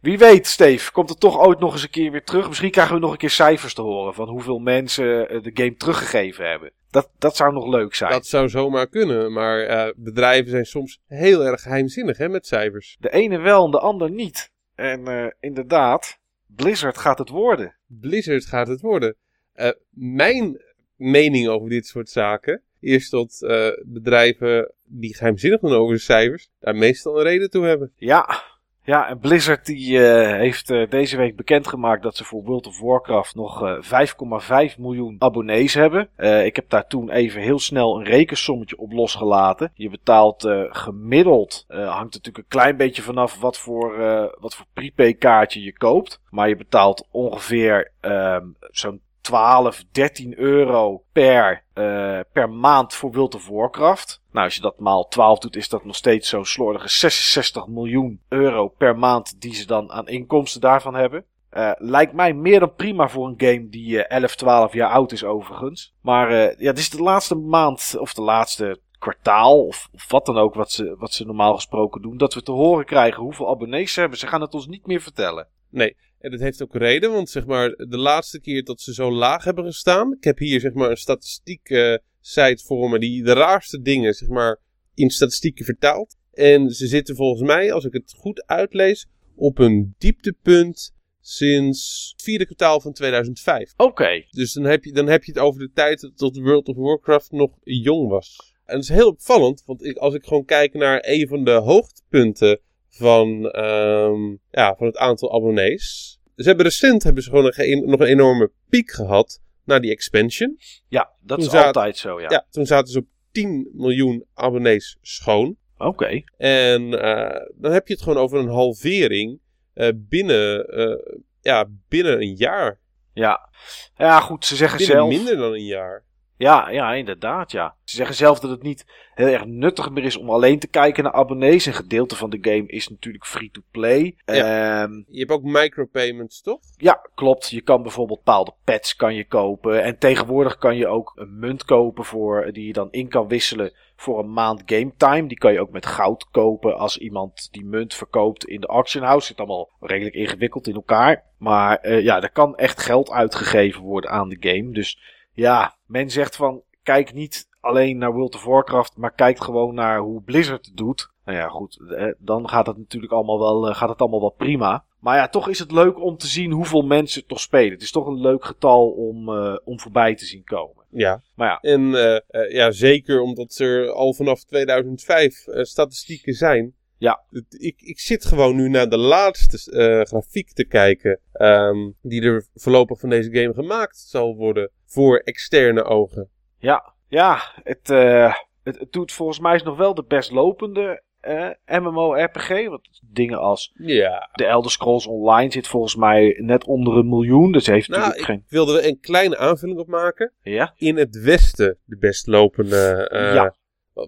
wie 0.00 0.18
weet, 0.18 0.46
Steve, 0.46 0.92
komt 0.92 1.08
het 1.08 1.20
toch 1.20 1.38
ooit 1.38 1.58
nog 1.58 1.72
eens 1.72 1.82
een 1.82 1.90
keer 1.90 2.10
weer 2.10 2.24
terug? 2.24 2.48
Misschien 2.48 2.70
krijgen 2.70 2.94
we 2.94 3.00
nog 3.00 3.12
een 3.12 3.18
keer 3.18 3.30
cijfers 3.30 3.74
te 3.74 3.82
horen 3.82 4.14
van 4.14 4.28
hoeveel 4.28 4.58
mensen 4.58 5.28
eh, 5.28 5.42
de 5.42 5.50
game 5.54 5.74
teruggegeven 5.74 6.48
hebben. 6.48 6.72
Dat, 6.90 7.10
dat 7.18 7.36
zou 7.36 7.52
nog 7.52 7.66
leuk 7.66 7.94
zijn. 7.94 8.10
Dat 8.10 8.26
zou 8.26 8.48
zomaar 8.48 8.88
kunnen, 8.88 9.32
maar 9.32 9.68
uh, 9.68 9.92
bedrijven 9.96 10.50
zijn 10.50 10.66
soms 10.66 11.00
heel 11.06 11.44
erg 11.44 11.62
geheimzinnig 11.62 12.18
hè, 12.18 12.28
met 12.28 12.46
cijfers. 12.46 12.96
De 13.00 13.10
ene 13.10 13.38
wel 13.38 13.64
en 13.64 13.70
de 13.70 13.78
ander 13.78 14.10
niet. 14.10 14.50
En 14.74 15.08
uh, 15.08 15.26
inderdaad, 15.40 16.18
Blizzard 16.46 16.98
gaat 16.98 17.18
het 17.18 17.28
worden. 17.28 17.76
Blizzard 17.86 18.46
gaat 18.46 18.68
het 18.68 18.80
worden. 18.80 19.16
Uh, 19.56 19.68
mijn 19.90 20.62
mening 20.96 21.48
over 21.48 21.68
dit 21.68 21.86
soort 21.86 22.08
zaken 22.08 22.62
is 22.80 23.10
dat 23.10 23.38
bedrijven 23.84 24.72
die 24.84 25.16
geheimzinnig 25.16 25.60
doen 25.60 25.72
over 25.72 25.94
de 25.94 26.00
cijfers, 26.00 26.50
daar 26.58 26.76
meestal 26.76 27.16
een 27.16 27.22
reden 27.22 27.50
toe 27.50 27.64
hebben. 27.64 27.92
Ja, 27.96 28.42
ja, 28.88 29.08
en 29.08 29.18
Blizzard 29.18 29.66
die 29.66 29.98
uh, 29.98 30.32
heeft 30.32 30.70
uh, 30.70 30.90
deze 30.90 31.16
week 31.16 31.36
bekendgemaakt 31.36 32.02
dat 32.02 32.16
ze 32.16 32.24
voor 32.24 32.42
World 32.42 32.66
of 32.66 32.80
Warcraft 32.80 33.34
nog 33.34 33.62
uh, 33.62 34.00
eh, 34.00 34.70
5,5 34.72 34.78
miljoen 34.78 35.16
abonnees 35.18 35.74
hebben. 35.74 36.08
ik 36.44 36.56
heb 36.56 36.68
daar 36.68 36.86
toen 36.86 37.10
even 37.10 37.40
heel 37.40 37.58
snel 37.58 37.98
een 37.98 38.04
rekensommetje 38.04 38.78
op 38.78 38.92
losgelaten. 38.92 39.70
Je 39.74 39.90
betaalt 39.90 40.48
gemiddeld, 40.68 41.64
hangt 41.68 42.14
natuurlijk 42.14 42.38
een 42.38 42.44
klein 42.48 42.76
beetje 42.76 43.02
vanaf 43.02 43.40
wat 43.40 43.58
voor, 43.58 43.96
wat 44.40 44.54
voor 44.54 44.66
prepaid 44.72 45.18
kaartje 45.18 45.62
je 45.62 45.76
koopt. 45.76 46.20
Maar 46.30 46.48
je 46.48 46.56
betaalt 46.56 47.06
ongeveer 47.10 47.90
ehm, 48.00 48.46
zo'n 48.70 49.00
12, 49.28 49.84
13 49.92 50.38
euro 50.38 51.02
per, 51.12 51.64
uh, 51.74 52.20
per 52.32 52.50
maand 52.50 52.94
voor 52.94 53.12
World 53.12 53.34
of 53.34 53.48
Warcraft. 53.48 54.22
Nou, 54.32 54.44
als 54.44 54.54
je 54.54 54.60
dat 54.60 54.78
maal 54.78 55.08
12 55.08 55.38
doet, 55.38 55.56
is 55.56 55.68
dat 55.68 55.84
nog 55.84 55.94
steeds 55.94 56.28
zo'n 56.28 56.44
slordige 56.44 56.88
66 56.88 57.66
miljoen 57.66 58.20
euro 58.28 58.68
per 58.68 58.98
maand 58.98 59.40
die 59.40 59.54
ze 59.54 59.66
dan 59.66 59.92
aan 59.92 60.08
inkomsten 60.08 60.60
daarvan 60.60 60.94
hebben. 60.94 61.24
Uh, 61.52 61.70
lijkt 61.74 62.12
mij 62.12 62.34
meer 62.34 62.60
dan 62.60 62.74
prima 62.74 63.08
voor 63.08 63.26
een 63.26 63.34
game 63.36 63.68
die 63.68 63.96
uh, 63.96 64.04
11, 64.08 64.36
12 64.36 64.72
jaar 64.72 64.90
oud 64.90 65.12
is 65.12 65.24
overigens. 65.24 65.94
Maar 66.02 66.30
uh, 66.30 66.38
ja, 66.38 66.72
dit 66.72 66.78
is 66.78 66.90
de 66.90 67.02
laatste 67.02 67.34
maand, 67.34 67.96
of 67.98 68.14
de 68.14 68.22
laatste 68.22 68.80
kwartaal, 68.98 69.66
of, 69.66 69.88
of, 69.92 70.10
wat 70.10 70.26
dan 70.26 70.38
ook, 70.38 70.54
wat 70.54 70.70
ze, 70.70 70.94
wat 70.98 71.12
ze 71.12 71.24
normaal 71.24 71.54
gesproken 71.54 72.02
doen, 72.02 72.16
dat 72.16 72.34
we 72.34 72.42
te 72.42 72.52
horen 72.52 72.84
krijgen 72.84 73.22
hoeveel 73.22 73.48
abonnees 73.48 73.92
ze 73.92 74.00
hebben. 74.00 74.18
Ze 74.18 74.26
gaan 74.26 74.40
het 74.40 74.54
ons 74.54 74.66
niet 74.66 74.86
meer 74.86 75.00
vertellen. 75.00 75.48
Nee, 75.70 75.96
en 76.18 76.30
dat 76.30 76.40
heeft 76.40 76.62
ook 76.62 76.74
reden, 76.74 77.12
want 77.12 77.30
zeg 77.30 77.46
maar, 77.46 77.70
de 77.70 77.98
laatste 77.98 78.40
keer 78.40 78.64
dat 78.64 78.80
ze 78.80 78.94
zo 78.94 79.12
laag 79.12 79.44
hebben 79.44 79.64
gestaan. 79.64 80.12
Ik 80.12 80.24
heb 80.24 80.38
hier 80.38 80.60
zeg 80.60 80.72
maar 80.72 80.90
een 80.90 80.96
statistiek 80.96 81.68
uh, 81.70 81.96
site 82.20 82.64
voor 82.64 82.90
me 82.90 82.98
die 82.98 83.22
de 83.22 83.32
raarste 83.32 83.80
dingen 83.80 84.14
zeg 84.14 84.28
maar 84.28 84.60
in 84.94 85.10
statistieken 85.10 85.64
vertaalt. 85.64 86.16
En 86.32 86.70
ze 86.70 86.86
zitten 86.86 87.16
volgens 87.16 87.48
mij, 87.48 87.72
als 87.72 87.84
ik 87.84 87.92
het 87.92 88.14
goed 88.16 88.46
uitlees, 88.46 89.06
op 89.34 89.58
een 89.58 89.94
dieptepunt 89.98 90.96
sinds 91.20 92.08
het 92.12 92.22
vierde 92.22 92.44
kwartaal 92.44 92.80
van 92.80 92.92
2005. 92.92 93.72
Oké. 93.76 93.82
Okay. 93.82 94.26
Dus 94.30 94.52
dan 94.52 94.64
heb, 94.64 94.84
je, 94.84 94.92
dan 94.92 95.06
heb 95.06 95.24
je 95.24 95.32
het 95.32 95.40
over 95.40 95.60
de 95.60 95.70
tijd 95.74 96.10
dat 96.14 96.36
World 96.36 96.68
of 96.68 96.76
Warcraft 96.76 97.30
nog 97.30 97.50
jong 97.62 98.08
was. 98.08 98.54
En 98.64 98.74
dat 98.74 98.82
is 98.82 98.88
heel 98.88 99.08
opvallend, 99.08 99.62
want 99.66 99.84
ik, 99.84 99.96
als 99.96 100.14
ik 100.14 100.24
gewoon 100.24 100.44
kijk 100.44 100.74
naar 100.74 101.04
een 101.06 101.28
van 101.28 101.44
de 101.44 101.50
hoogtepunten 101.50 102.60
van, 102.98 103.56
um, 103.56 104.40
ja, 104.50 104.74
van 104.76 104.86
het 104.86 104.96
aantal 104.96 105.34
abonnees. 105.34 106.18
Ze 106.36 106.48
hebben 106.48 106.64
recent 106.64 107.02
hebben 107.02 107.22
ze 107.22 107.30
gewoon 107.30 107.52
een, 107.56 107.88
nog 107.88 108.00
een 108.00 108.06
enorme 108.06 108.50
piek 108.68 108.90
gehad 108.90 109.40
naar 109.64 109.80
die 109.80 109.90
expansion. 109.90 110.58
Ja, 110.88 111.10
dat 111.20 111.38
is 111.38 111.54
altijd 111.54 111.96
zo, 111.96 112.20
ja. 112.20 112.30
Ja, 112.30 112.46
toen 112.50 112.66
zaten 112.66 112.92
ze 112.92 112.98
op 112.98 113.06
10 113.32 113.70
miljoen 113.72 114.24
abonnees 114.34 114.96
schoon. 115.00 115.56
Oké. 115.76 115.86
Okay. 115.86 116.24
En 116.36 116.82
uh, 116.82 117.46
dan 117.54 117.72
heb 117.72 117.88
je 117.88 117.94
het 117.94 118.02
gewoon 118.02 118.18
over 118.18 118.38
een 118.38 118.48
halvering 118.48 119.40
uh, 119.74 119.88
binnen, 119.94 120.78
uh, 120.78 121.16
ja, 121.40 121.68
binnen 121.88 122.20
een 122.20 122.34
jaar. 122.34 122.80
Ja. 123.12 123.50
ja, 123.96 124.20
goed, 124.20 124.44
ze 124.44 124.56
zeggen 124.56 124.78
binnen 124.78 124.96
zelf... 124.96 125.08
minder 125.08 125.36
dan 125.36 125.52
een 125.52 125.64
jaar. 125.64 126.04
Ja, 126.38 126.70
ja, 126.70 126.94
inderdaad, 126.94 127.52
ja. 127.52 127.74
Ze 127.84 127.96
zeggen 127.96 128.14
zelf 128.14 128.40
dat 128.40 128.50
het 128.50 128.62
niet 128.62 128.86
heel 129.14 129.26
erg 129.26 129.44
nuttig 129.44 129.90
meer 129.90 130.04
is 130.04 130.16
om 130.16 130.30
alleen 130.30 130.58
te 130.58 130.68
kijken 130.68 131.04
naar 131.04 131.12
abonnees. 131.12 131.66
Een 131.66 131.74
gedeelte 131.74 132.16
van 132.16 132.30
de 132.30 132.38
game 132.40 132.66
is 132.66 132.88
natuurlijk 132.88 133.26
free-to-play. 133.26 134.16
Ja. 134.24 134.82
Um, 134.82 135.04
je 135.08 135.18
hebt 135.18 135.30
ook 135.30 135.42
micropayments, 135.42 136.42
toch? 136.42 136.60
Ja, 136.76 137.00
klopt. 137.14 137.50
Je 137.50 137.60
kan 137.60 137.82
bijvoorbeeld 137.82 138.24
bepaalde 138.24 138.54
pets 138.64 138.96
kan 138.96 139.14
je 139.14 139.24
kopen. 139.24 139.82
En 139.82 139.98
tegenwoordig 139.98 140.58
kan 140.58 140.76
je 140.76 140.86
ook 140.86 141.12
een 141.16 141.38
munt 141.38 141.64
kopen 141.64 142.04
voor, 142.04 142.50
die 142.52 142.66
je 142.66 142.72
dan 142.72 142.88
in 142.90 143.08
kan 143.08 143.28
wisselen 143.28 143.72
voor 143.96 144.18
een 144.18 144.32
maand 144.32 144.62
game 144.66 144.92
time. 144.96 145.28
Die 145.28 145.38
kan 145.38 145.52
je 145.52 145.60
ook 145.60 145.70
met 145.70 145.86
goud 145.86 146.28
kopen 146.30 146.78
als 146.78 146.98
iemand 146.98 147.48
die 147.50 147.64
munt 147.64 147.94
verkoopt 147.94 148.44
in 148.44 148.60
de 148.60 148.66
auction 148.66 149.04
house. 149.04 149.26
Zit 149.26 149.38
allemaal 149.38 149.70
redelijk 149.80 150.14
ingewikkeld 150.14 150.66
in 150.66 150.74
elkaar. 150.74 151.24
Maar 151.38 151.78
uh, 151.82 152.02
ja, 152.02 152.22
er 152.22 152.32
kan 152.32 152.56
echt 152.56 152.80
geld 152.80 153.10
uitgegeven 153.10 153.82
worden 153.82 154.10
aan 154.10 154.28
de 154.28 154.36
game. 154.40 154.72
Dus 154.72 155.16
ja, 155.38 155.76
men 155.86 156.10
zegt 156.10 156.36
van 156.36 156.62
kijk 156.82 157.12
niet 157.12 157.48
alleen 157.60 157.98
naar 157.98 158.12
World 158.12 158.34
of 158.34 158.44
Warcraft, 158.44 158.96
maar 158.96 159.14
kijk 159.14 159.40
gewoon 159.40 159.74
naar 159.74 159.98
hoe 159.98 160.22
Blizzard 160.22 160.66
het 160.66 160.76
doet. 160.76 161.10
Nou 161.24 161.38
ja, 161.38 161.48
goed, 161.48 161.80
dan 162.18 162.48
gaat 162.48 162.66
het 162.66 162.76
natuurlijk 162.76 163.12
allemaal 163.12 163.38
wel, 163.38 163.68
eh, 163.68 163.74
gaat 163.74 163.88
het 163.88 164.00
allemaal 164.00 164.20
wel 164.20 164.34
prima. 164.36 164.84
Maar 165.00 165.16
ja, 165.16 165.28
toch 165.28 165.48
is 165.48 165.58
het 165.58 165.72
leuk 165.72 166.00
om 166.00 166.16
te 166.16 166.26
zien 166.26 166.50
hoeveel 166.50 166.82
mensen 166.82 167.26
toch 167.26 167.40
spelen. 167.40 167.72
Het 167.72 167.82
is 167.82 167.90
toch 167.90 168.06
een 168.06 168.20
leuk 168.20 168.44
getal 168.44 168.88
om, 168.88 169.28
uh, 169.28 169.56
om 169.64 169.80
voorbij 169.80 170.14
te 170.14 170.24
zien 170.24 170.44
komen. 170.44 170.84
Ja, 170.90 171.22
maar 171.34 171.48
ja. 171.48 171.70
en 171.70 171.80
uh, 171.80 172.52
ja, 172.52 172.70
zeker 172.70 173.20
omdat 173.20 173.58
er 173.58 173.90
al 173.90 174.14
vanaf 174.14 174.44
2005 174.44 175.44
statistieken 175.46 176.34
zijn 176.34 176.74
ja. 176.98 177.24
Ik, 177.58 177.80
ik 177.82 177.98
zit 178.00 178.24
gewoon 178.24 178.56
nu 178.56 178.68
naar 178.68 178.88
de 178.88 178.96
laatste 178.98 179.72
uh, 179.72 180.04
grafiek 180.04 180.52
te 180.52 180.64
kijken. 180.66 181.20
Um, 181.32 181.94
die 182.02 182.22
er 182.22 182.46
voorlopig 182.54 183.00
van 183.00 183.08
deze 183.08 183.30
game 183.32 183.54
gemaakt 183.54 183.98
zal 183.98 184.34
worden. 184.36 184.70
Voor 184.86 185.16
externe 185.18 185.84
ogen. 185.84 186.28
Ja, 186.58 186.94
ja 187.08 187.38
het, 187.62 187.90
uh, 187.90 188.34
het, 188.62 188.78
het, 188.78 188.92
doet 188.92 189.12
volgens 189.12 189.40
mij 189.40 189.54
is 189.54 189.62
nog 189.62 189.76
wel 189.76 189.94
de 189.94 190.04
best 190.04 190.30
lopende 190.30 191.02
eh, 191.20 191.50
MMORPG. 191.66 192.48
Want 192.48 192.88
dingen 193.10 193.38
als 193.38 193.72
Ja. 193.74 194.28
de 194.32 194.44
Elder 194.44 194.70
Scrolls 194.70 195.06
Online 195.06 195.52
zit 195.52 195.66
volgens 195.68 195.96
mij 195.96 196.38
net 196.40 196.64
onder 196.64 196.96
een 196.96 197.08
miljoen. 197.08 197.52
Dus 197.52 197.66
heeft 197.66 197.88
Nou, 197.88 198.00
natuurlijk 198.00 198.28
ik 198.28 198.34
geen... 198.34 198.44
wilde 198.48 198.80
er 198.80 198.88
een 198.88 199.00
kleine 199.00 199.36
aanvulling 199.38 199.78
op 199.78 199.86
maken. 199.88 200.32
Ja? 200.42 200.72
In 200.76 200.96
het 200.96 201.20
westen 201.22 201.78
de 201.84 201.96
best 201.98 202.26
lopende. 202.26 203.08
eh, 203.08 203.34
Ja. 203.34 203.54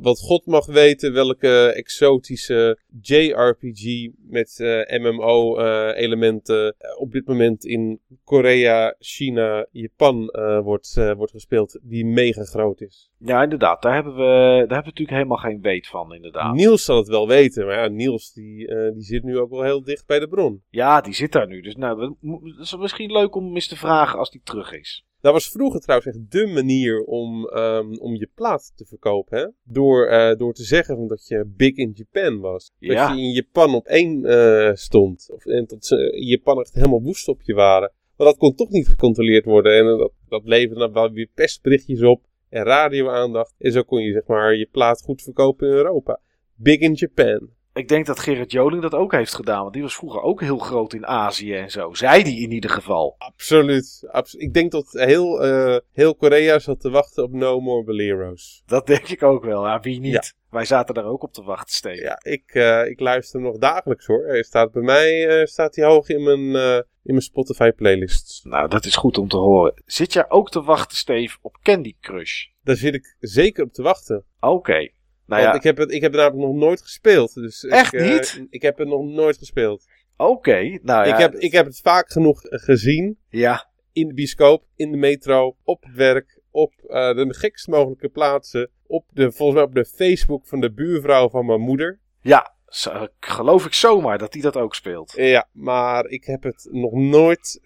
Wat 0.00 0.18
God 0.18 0.46
mag 0.46 0.66
weten 0.66 1.12
welke 1.12 1.72
exotische 1.72 2.78
JRPG 3.00 4.08
met 4.28 4.56
MMO-elementen 5.00 6.74
eh, 6.78 7.00
op 7.00 7.12
dit 7.12 7.26
moment 7.26 7.64
in 7.64 8.00
Korea, 8.24 8.94
China, 8.98 9.66
Japan 9.70 10.28
eh, 10.28 10.60
wordt, 10.60 10.96
eh, 10.96 11.12
wordt 11.12 11.32
gespeeld. 11.32 11.78
Die 11.82 12.06
mega 12.06 12.44
groot 12.44 12.80
is. 12.80 13.10
ja, 13.18 13.42
inderdaad. 13.42 13.82
Daar 13.82 13.94
hebben, 13.94 14.14
we, 14.14 14.20
daar 14.20 14.58
hebben 14.58 14.68
we 14.68 14.74
natuurlijk 14.74 15.16
helemaal 15.16 15.36
geen 15.36 15.60
weet 15.60 15.86
van, 15.86 16.14
inderdaad. 16.14 16.54
Niels 16.54 16.84
zal 16.84 16.96
het 16.96 17.08
wel 17.08 17.28
weten, 17.28 17.66
maar 17.66 17.74
ja, 17.74 17.88
Niels 17.88 18.32
die, 18.32 18.68
eh, 18.68 18.92
die 18.92 19.02
zit 19.02 19.22
nu 19.22 19.38
ook 19.38 19.50
wel 19.50 19.62
heel 19.62 19.82
dicht 19.82 20.06
bij 20.06 20.18
de 20.18 20.28
bron. 20.28 20.62
Ja, 20.68 21.00
die 21.00 21.14
zit 21.14 21.32
daar 21.32 21.46
nu. 21.46 21.60
Dus 21.60 21.76
nou, 21.76 22.16
dat 22.20 22.64
is 22.64 22.76
misschien 22.76 23.12
leuk 23.12 23.34
om 23.34 23.44
hem 23.44 23.54
eens 23.54 23.68
te 23.68 23.76
vragen 23.76 24.18
als 24.18 24.30
die 24.30 24.40
terug 24.44 24.72
is. 24.72 25.04
Dat 25.20 25.32
was 25.32 25.50
vroeger 25.50 25.80
trouwens 25.80 26.10
echt 26.10 26.30
dé 26.30 26.46
manier 26.46 27.04
om, 27.04 27.48
ehm, 27.48 27.94
om 27.94 28.14
je 28.14 28.28
plaat 28.34 28.72
te 28.76 28.84
verkopen. 28.84 29.38
Hè? 29.38 29.46
Door, 29.64 30.06
eh, 30.06 30.36
door 30.36 30.52
te 30.52 30.62
zeggen 30.62 31.06
dat 31.06 31.26
je 31.26 31.44
big 31.56 31.76
in 31.76 31.92
Japan 31.94 32.40
was. 32.40 32.72
Ja. 32.78 33.06
Dat 33.06 33.16
je 33.16 33.22
in 33.22 33.30
Japan 33.30 33.74
op 33.74 33.86
één 33.86 34.24
eh, 34.24 34.74
stond. 34.74 35.28
Of, 35.32 35.46
en 35.46 35.64
dat 35.66 35.84
ze 35.84 36.12
in 36.12 36.26
Japan 36.26 36.60
echt 36.60 36.74
helemaal 36.74 37.02
woest 37.02 37.28
op 37.28 37.42
je 37.42 37.54
waren. 37.54 37.92
Maar 38.16 38.26
dat 38.26 38.36
kon 38.36 38.54
toch 38.54 38.68
niet 38.68 38.88
gecontroleerd 38.88 39.44
worden. 39.44 39.72
En 39.78 39.92
eh, 39.92 39.98
dat, 39.98 40.12
dat 40.28 40.44
leverde 40.44 40.80
dan 40.80 40.92
wel 40.92 41.10
weer 41.10 41.28
pestberichtjes 41.34 42.02
op. 42.02 42.24
En 42.48 42.64
radio-aandacht. 42.64 43.54
En 43.58 43.72
zo 43.72 43.82
kon 43.82 44.02
je 44.02 44.12
zeg 44.12 44.26
maar 44.26 44.56
je 44.56 44.68
plaat 44.70 45.02
goed 45.02 45.22
verkopen 45.22 45.68
in 45.68 45.74
Europa. 45.74 46.20
Big 46.54 46.78
in 46.78 46.94
Japan. 46.94 47.48
Ik 47.72 47.88
denk 47.88 48.06
dat 48.06 48.18
Gerrit 48.18 48.52
Joling 48.52 48.82
dat 48.82 48.94
ook 48.94 49.12
heeft 49.12 49.34
gedaan. 49.34 49.60
Want 49.60 49.72
die 49.72 49.82
was 49.82 49.94
vroeger 49.94 50.22
ook 50.22 50.40
heel 50.40 50.58
groot 50.58 50.92
in 50.92 51.06
Azië 51.06 51.54
en 51.54 51.70
zo. 51.70 51.94
Zei 51.94 52.22
die 52.22 52.40
in 52.40 52.52
ieder 52.52 52.70
geval. 52.70 53.14
Absoluut. 53.18 54.04
Abs- 54.10 54.34
ik 54.34 54.54
denk 54.54 54.72
dat 54.72 54.86
heel, 54.92 55.44
eh, 55.44 55.76
heel 55.92 56.14
Korea 56.14 56.58
zat 56.58 56.80
te 56.80 56.90
wachten 56.90 57.22
op 57.22 57.32
No 57.32 57.60
More 57.60 57.84
Bolero's. 57.84 58.62
Dat 58.66 58.86
denk 58.86 59.08
ik 59.08 59.22
ook 59.22 59.44
wel. 59.44 59.66
Ja, 59.66 59.80
wie 59.80 60.00
niet? 60.00 60.12
Ja. 60.12 60.22
Wij 60.50 60.64
zaten 60.64 60.94
daar 60.94 61.04
ook 61.04 61.22
op 61.22 61.32
te 61.32 61.42
wachten, 61.42 61.74
Steven. 61.74 62.02
Ja, 62.02 62.18
ik, 62.22 62.50
eh, 62.54 62.86
ik 62.86 63.00
luister 63.00 63.40
hem 63.40 63.48
nog 63.50 63.58
dagelijks 63.58 64.06
hoor. 64.06 64.26
Hij 64.26 64.42
staat 64.42 64.72
bij 64.72 64.82
mij 64.82 65.28
eh, 65.28 65.46
staat 65.46 65.76
hij 65.76 65.84
hoog 65.84 66.08
in 66.08 66.22
mijn, 66.22 66.54
in 67.02 67.12
mijn 67.14 67.22
Spotify 67.22 67.70
playlists. 67.70 68.44
Nou, 68.44 68.68
dat 68.68 68.84
is 68.84 68.96
goed 68.96 69.18
om 69.18 69.28
te 69.28 69.36
horen. 69.36 69.82
Zit 69.84 70.12
jij 70.12 70.30
ook 70.30 70.50
te 70.50 70.62
wachten, 70.62 70.96
Steve, 70.96 71.38
op 71.42 71.56
Candy 71.62 71.94
Crush? 72.00 72.46
Daar 72.64 72.76
zit 72.76 72.94
ik 72.94 73.16
zeker 73.18 73.64
op 73.64 73.72
te 73.72 73.82
wachten. 73.82 74.24
Oké. 74.40 74.90
Nou 75.30 75.42
Want 75.42 75.52
ja, 75.54 75.58
ik, 75.58 75.62
heb 75.62 75.76
het, 75.76 75.92
ik 75.92 76.00
heb 76.00 76.12
het 76.12 76.20
namelijk 76.20 76.46
nog 76.52 76.56
nooit 76.60 76.80
gespeeld. 76.82 77.34
Dus 77.34 77.62
ik, 77.64 77.70
Echt 77.70 77.94
eh, 77.94 78.12
niet? 78.12 78.46
ik 78.50 78.62
heb 78.62 78.78
het 78.78 78.88
nog 78.88 79.02
nooit 79.02 79.36
gespeeld. 79.38 79.84
oké. 80.16 80.78
Nou 80.82 81.06
ja, 81.06 81.12
ik, 81.12 81.18
heb, 81.18 81.34
ik 81.34 81.52
heb 81.52 81.66
het 81.66 81.80
vaak 81.80 82.10
genoeg 82.10 82.44
eh, 82.44 82.58
gezien. 82.58 83.18
ja, 83.28 83.70
In 83.92 84.08
de 84.08 84.14
bioscoop, 84.14 84.64
in 84.76 84.90
de 84.90 84.96
metro, 84.96 85.56
op 85.64 85.82
het 85.82 85.94
werk, 85.96 86.40
op 86.50 86.72
eh, 86.86 87.14
de 87.14 87.34
gekst 87.34 87.68
mogelijke 87.68 88.08
plaatsen. 88.08 88.70
Op 88.86 89.04
de, 89.10 89.32
volgens 89.32 89.58
mij 89.58 89.66
op 89.68 89.74
de 89.74 89.84
Facebook 89.84 90.46
van 90.46 90.60
de 90.60 90.72
buurvrouw 90.72 91.28
van 91.28 91.46
mijn 91.46 91.60
moeder. 91.60 91.98
ja, 92.20 92.54
zo- 92.66 93.06
geloof 93.20 93.66
ik 93.66 93.72
zomaar 93.72 94.18
dat 94.18 94.32
hij 94.32 94.42
dat 94.42 94.56
ook 94.56 94.74
speelt. 94.74 95.12
Ja, 95.16 95.48
maar 95.52 96.06
ik 96.06 96.24
heb 96.24 96.42
het 96.42 96.68
nog 96.70 96.92
nooit 96.92 97.60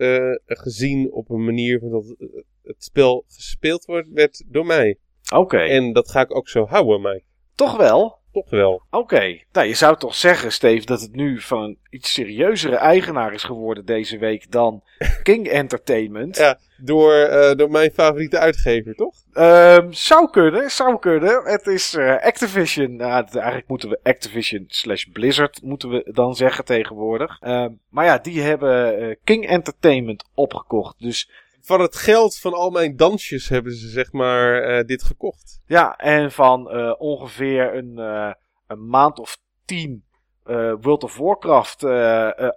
gezien 0.46 1.12
op 1.12 1.30
een 1.30 1.44
manier 1.44 1.80
dat 1.80 2.14
het 2.62 2.84
spel 2.84 3.24
gespeeld 3.28 3.84
wordt, 3.84 4.08
werd 4.08 4.44
door 4.46 4.66
mij. 4.66 4.98
Oké, 5.34 5.58
En 5.58 5.92
dat 5.92 6.10
ga 6.10 6.20
ik 6.20 6.36
ook 6.36 6.48
zo 6.48 6.64
houden, 6.66 7.00
Mike. 7.00 7.24
Toch 7.54 7.76
wel? 7.76 8.22
Toch 8.32 8.50
wel. 8.50 8.82
Oké. 8.90 9.38
Nou, 9.52 9.66
je 9.66 9.74
zou 9.74 9.96
toch 9.96 10.14
zeggen, 10.14 10.52
Steve, 10.52 10.86
dat 10.86 11.00
het 11.00 11.14
nu 11.14 11.40
van 11.40 11.62
een 11.62 11.78
iets 11.90 12.12
serieuzere 12.12 12.76
eigenaar 12.76 13.32
is 13.32 13.42
geworden 13.42 13.84
deze 13.84 14.18
week 14.18 14.50
dan 14.50 14.82
King 15.22 15.48
Entertainment. 15.48 16.36
Ja, 16.36 16.58
door, 16.76 17.12
eh, 17.12 17.56
door 17.56 17.70
mijn 17.70 17.90
favoriete 17.90 18.38
uitgever, 18.38 18.94
toch? 18.94 19.14
Ehm, 19.32 19.92
zou 19.92 20.30
kunnen, 20.30 20.70
zou 20.70 20.98
kunnen. 20.98 21.42
Het 21.44 21.66
is 21.66 21.94
eh, 21.94 22.16
Activision. 22.22 22.96
Nou, 22.96 23.24
het- 23.24 23.34
eigenlijk 23.36 23.68
moeten 23.68 23.88
we 23.88 23.98
Activision 24.02 24.64
slash 24.68 25.04
Blizzard 25.04 25.62
moeten 25.62 25.88
we 25.88 26.10
dan 26.12 26.34
zeggen 26.34 26.64
tegenwoordig. 26.64 27.38
Ehm, 27.40 27.70
maar 27.88 28.04
ja, 28.04 28.18
die 28.18 28.40
hebben 28.42 28.98
eh, 28.98 29.16
King 29.24 29.46
Entertainment 29.48 30.24
opgekocht. 30.34 30.94
Dus 30.98 31.30
Van 31.66 31.80
het 31.80 31.96
geld 31.96 32.38
van 32.38 32.52
al 32.54 32.70
mijn 32.70 32.96
dansjes 32.96 33.48
hebben 33.48 33.72
ze 33.72 33.88
zeg 33.88 34.12
maar 34.12 34.62
eh, 34.62 34.84
dit 34.84 35.02
gekocht. 35.02 35.60
ja, 35.66 35.96
en 35.96 36.32
van 36.32 36.70
eh, 36.70 36.94
ongeveer 36.98 37.74
een, 37.74 37.98
eh, 37.98 38.32
een 38.66 38.88
maand 38.88 39.18
of 39.18 39.38
tien 39.64 40.04
eh, 40.44 40.72
World 40.80 41.04
of 41.04 41.16
Warcraft 41.16 41.84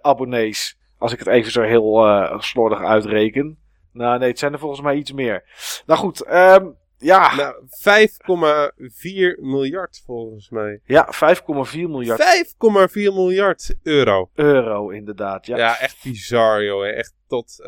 abonnees. 0.02 0.78
Als 0.98 1.12
ik 1.12 1.18
het 1.18 1.28
even 1.28 1.52
zo 1.52 1.62
heel 1.62 2.06
eh, 2.06 2.40
slordig 2.40 2.80
uitreken. 2.82 3.58
Nou 3.92 4.18
nee, 4.18 4.28
het 4.28 4.38
zijn 4.38 4.52
er 4.52 4.58
volgens 4.58 4.80
mij 4.80 4.94
iets 4.96 5.12
meer. 5.12 5.44
Nou 5.86 6.00
goed, 6.00 6.22
ehm, 6.24 6.66
ja, 6.98 7.34
Nou, 7.34 7.54
5,4 7.68 9.38
miljard 9.40 10.02
volgens 10.06 10.50
mij. 10.50 10.80
ja 10.84 11.08
5,4 11.12 11.88
miljard 11.88 12.20
5,4 12.20 13.12
miljard 13.14 13.74
euro. 13.82 14.30
euro 14.34 14.88
inderdaad. 14.90 15.46
Ja. 15.46 15.56
Ja, 15.56 15.78
echt 15.78 16.02
bizar, 16.04 16.64
joh. 16.64 16.86
Echt 16.86 17.14
tot, 17.26 17.62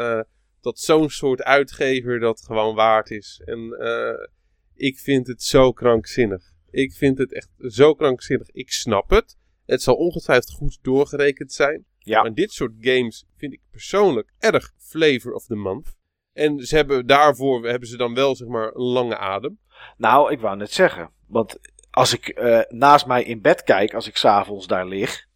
tot 0.60 0.78
zo'n 0.78 1.10
soort 1.10 1.42
uitgever 1.42 2.18
dat 2.18 2.42
gewoon 2.42 2.74
waard 2.74 3.10
is. 3.10 3.42
En 3.44 3.72
eh, 3.78 4.26
ik 4.74 4.98
vind 4.98 5.26
het 5.26 5.42
zo 5.42 5.72
krankzinnig. 5.72 6.42
Ik 6.70 6.92
vind 6.92 7.18
het 7.18 7.32
echt 7.34 7.48
zo 7.58 7.94
krankzinnig. 7.94 8.50
Ik 8.50 8.70
snap 8.70 9.10
het. 9.10 9.38
Het 9.66 9.82
zal 9.82 9.94
ongetwijfeld 9.94 10.50
goed 10.50 10.78
doorgerekend 10.82 11.52
zijn. 11.52 11.84
Ja. 11.98 12.22
Maar 12.22 12.34
dit 12.34 12.52
soort 12.52 12.72
games 12.80 13.24
vind 13.36 13.52
ik 13.52 13.60
persoonlijk 13.70 14.32
erg 14.38 14.72
flavor 14.78 15.32
of 15.32 15.46
the 15.46 15.54
month. 15.54 15.98
En 16.32 16.60
ze 16.60 16.76
hebben 16.76 17.06
daarvoor 17.06 17.68
hebben 17.68 17.88
ze 17.88 17.96
dan 17.96 18.14
wel 18.14 18.36
zeg 18.36 18.48
maar 18.48 18.66
een 18.66 18.82
lange 18.82 19.16
adem. 19.16 19.58
Nou, 19.96 20.32
ik 20.32 20.40
wou 20.40 20.56
net 20.56 20.72
zeggen. 20.72 21.10
Want 21.26 21.58
als 21.90 22.12
ik 22.12 22.28
eh, 22.28 22.60
naast 22.68 23.06
mij 23.06 23.24
in 23.24 23.40
bed 23.40 23.62
kijk, 23.62 23.94
als 23.94 24.08
ik 24.08 24.16
s'avonds 24.16 24.66
daar 24.66 24.86
lig, 24.86 25.26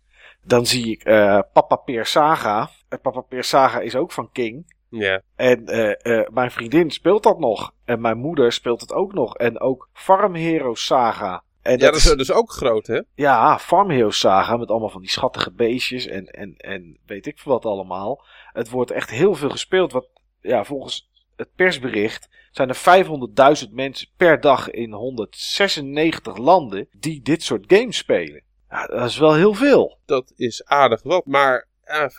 dan 0.44 0.66
zie 0.66 0.90
ik 0.90 1.04
eh, 1.04 1.40
Papa 1.52 1.76
Peer 1.76 2.06
Saga. 2.06 2.70
En 2.88 3.00
Papa 3.00 3.20
Peer 3.20 3.44
Saga 3.44 3.80
is 3.80 3.96
ook 3.96 4.12
van 4.12 4.30
King. 4.32 4.73
Ja. 4.98 5.22
En 5.36 5.66
eh, 5.66 6.18
eh, 6.18 6.28
mijn 6.28 6.50
vriendin 6.50 6.90
speelt 6.90 7.22
dat 7.22 7.38
nog. 7.38 7.72
En 7.84 8.00
mijn 8.00 8.18
moeder 8.18 8.52
speelt 8.52 8.80
het 8.80 8.92
ook 8.92 9.12
nog. 9.12 9.36
En 9.36 9.60
ook 9.60 9.88
Farm 9.92 10.34
Hero 10.34 10.74
Saga. 10.74 11.42
En 11.62 11.78
Ja, 11.78 11.86
dat 11.86 11.94
is, 11.94 12.14
is 12.14 12.32
ook 12.32 12.50
groot, 12.50 12.86
hè? 12.86 13.00
ja, 13.14 13.58
Farm 13.58 13.90
Hero 13.90 14.10
Saga 14.10 14.56
met 14.56 14.68
allemaal 14.68 14.88
van 14.88 15.00
die 15.00 15.10
schattige 15.10 15.52
beestjes 15.52 16.06
en, 16.06 16.26
en, 16.26 16.54
en 16.56 16.98
weet 17.06 17.26
ik 17.26 17.38
veel 17.38 17.52
wat 17.52 17.64
allemaal. 17.64 18.24
Het 18.52 18.70
wordt 18.70 18.90
echt 18.90 19.10
heel 19.10 19.34
veel 19.34 19.50
gespeeld. 19.50 19.92
Wat, 19.92 20.08
ja, 20.40 20.64
volgens 20.64 21.10
het 21.36 21.54
persbericht 21.54 22.28
zijn 22.50 22.68
er 22.68 23.06
500.000 23.66 23.70
mensen 23.72 24.08
per 24.16 24.40
dag 24.40 24.70
in 24.70 24.92
196 24.92 26.36
landen 26.36 26.88
die 26.98 27.22
dit 27.22 27.42
soort 27.42 27.64
games 27.66 27.96
spelen. 27.96 28.42
Ja, 28.70 28.86
dat 28.86 29.08
is 29.08 29.18
wel 29.18 29.34
heel 29.34 29.54
veel. 29.54 29.98
Dat 30.06 30.32
is 30.36 30.64
aardig 30.64 31.02
wat. 31.02 31.26
Maar 31.26 31.68
ja, 31.86 32.10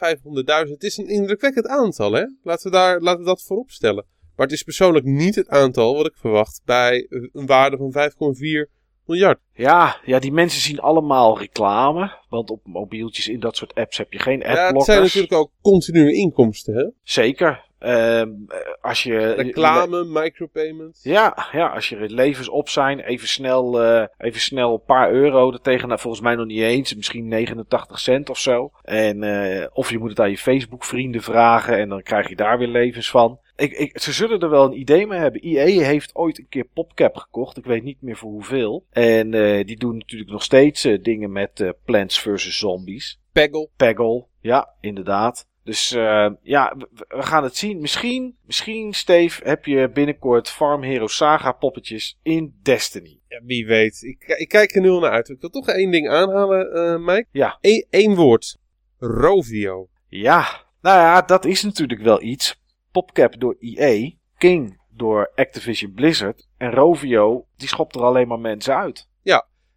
500.000, 0.66 0.72
het 0.72 0.84
is 0.84 0.98
een 0.98 1.08
indrukwekkend 1.10 1.68
aantal, 1.68 2.12
hè? 2.12 2.26
Laten 2.44 2.72
we, 2.72 2.78
daar, 2.78 3.00
laten 3.00 3.20
we 3.20 3.26
dat 3.26 3.44
voorop 3.44 3.70
stellen. 3.70 4.06
Maar 4.36 4.46
het 4.46 4.56
is 4.56 4.64
persoonlijk 4.64 5.06
niet 5.06 5.36
het 5.36 5.48
aantal 5.48 5.96
wat 5.96 6.06
ik 6.06 6.16
verwacht 6.16 6.62
bij 6.66 7.08
een 7.10 7.46
waarde 7.46 7.78
van 7.78 7.94
5,4 7.94 8.72
miljard. 9.06 9.40
Ja, 9.54 9.98
ja, 10.06 10.20
die 10.20 10.32
mensen 10.32 10.62
zien 10.62 10.80
allemaal 10.80 11.40
reclame. 11.40 12.18
Want 12.30 12.50
op 12.50 12.60
mobieltjes 12.64 13.28
in 13.28 13.40
dat 13.40 13.56
soort 13.56 13.74
apps 13.74 13.98
heb 13.98 14.14
je 14.14 14.20
geen 14.20 14.40
Ja, 14.40 14.48
het 14.48 14.58
adblockers. 14.58 14.86
zijn 14.86 15.02
natuurlijk 15.02 15.34
ook 15.34 15.52
continue 15.62 16.14
inkomsten, 16.14 16.76
hè? 16.76 16.90
Zeker. 17.04 17.64
Ehm, 17.86 18.30
eh, 18.48 18.58
als 18.82 19.04
je... 19.04 19.34
Reclame, 19.34 20.04
micropayment. 20.06 21.00
Ja, 21.04 21.48
ja, 21.52 21.68
als 21.68 21.90
je 21.90 22.10
levens 22.10 22.50
op 22.50 22.70
zijn, 22.70 23.00
even 23.00 23.28
snel, 23.28 23.82
eh, 23.82 24.08
even 24.18 24.42
snel 24.42 24.74
een 24.74 24.84
paar 24.86 25.12
euro 25.12 25.52
er 25.52 25.62
tegen, 25.62 26.00
volgens 26.00 26.24
mij 26.24 26.36
nog 26.36 26.46
niet 26.46 26.62
eens, 26.62 26.96
misschien 26.96 27.28
89 27.28 28.00
cent 28.00 28.30
of 28.30 28.40
zo. 28.40 28.72
En, 28.84 29.24
eh, 29.24 29.68
of 29.74 29.90
je 29.90 29.98
moet 29.98 30.10
het 30.10 30.20
aan 30.20 30.30
je 30.30 30.38
Facebook 30.38 30.84
vrienden 30.84 31.22
vragen 31.22 31.78
en 31.78 31.90
dan 31.90 32.02
krijg 32.02 32.30
je 32.30 32.36
daar 32.36 32.58
weer 32.58 32.68
levens 32.68 33.10
van. 33.10 33.40
Ik, 33.56 33.72
ik, 33.72 34.00
ze 34.00 34.12
zullen 34.12 34.40
er 34.40 34.50
wel 34.50 34.66
een 34.66 34.80
idee 34.80 35.08
mee 35.08 35.20
hebben. 35.20 35.42
EA 35.42 35.86
heeft 35.86 36.16
ooit 36.16 36.40
een 36.40 36.50
keer 36.50 36.68
PopCap 36.74 37.16
gekocht. 37.16 37.58
Ik 37.58 37.66
weet 37.66 37.84
niet 37.84 38.02
meer 38.02 38.18
voor 38.18 38.32
hoeveel. 38.32 38.86
En 38.90 39.34
eh, 39.34 39.66
die 39.66 39.78
doen 39.78 39.98
natuurlijk 39.98 40.32
nog 40.32 40.44
steeds 40.44 40.88
dingen 41.02 41.32
met 41.32 41.74
Plants 41.86 42.20
vs. 42.20 42.58
Zombies. 42.58 43.20
Peggle. 43.32 43.70
Peggle, 43.76 44.26
ja, 44.42 44.74
inderdaad. 44.82 45.48
Dus 45.66 45.92
eh, 45.92 46.30
ja, 46.42 46.76
we, 46.78 47.06
we 47.08 47.24
gaan 47.24 47.44
het 47.44 47.58
zien. 47.58 47.82
Misschien, 47.82 48.38
misschien, 48.46 48.94
Steve, 48.94 49.42
heb 49.44 49.66
je 49.66 49.90
binnenkort 49.90 50.50
Farm 50.50 50.84
Hero 50.84 51.08
Saga 51.08 51.52
poppetjes 51.52 52.20
in 52.24 52.60
Destiny. 52.62 53.20
Ja, 53.28 53.42
wie 53.44 53.66
weet. 53.66 54.02
Ik, 54.02 54.24
ik 54.38 54.48
kijk 54.48 54.76
er 54.76 54.82
nu 54.82 54.90
al 54.90 55.00
naar 55.00 55.12
uit. 55.12 55.30
Ik 55.30 55.42
wil 55.42 55.50
toch 55.50 55.68
één 55.68 55.92
ding 55.92 56.10
aanhalen, 56.10 56.74
eh 56.74 56.98
Mike. 56.98 57.26
Ja. 57.32 57.58
Eén 57.62 57.86
één 57.90 58.16
woord. 58.16 58.58
Rovio. 58.98 59.90
Ja, 60.08 60.66
nou 60.82 61.00
ja, 61.00 61.22
dat 61.22 61.46
is 61.46 61.64
natuurlijk 61.64 62.02
wel 62.02 62.22
iets. 62.22 62.62
PopCap 62.92 63.40
door 63.40 63.56
EA, 63.60 64.12
King 64.38 64.82
door 64.90 65.32
Activision 65.36 65.94
Blizzard 65.94 66.48
en 66.58 66.72
Rovio, 66.72 67.46
die 67.56 67.68
schopt 67.68 67.96
er 67.96 68.02
alleen 68.02 68.28
maar 68.28 68.40
mensen 68.40 68.76
uit. 68.76 69.08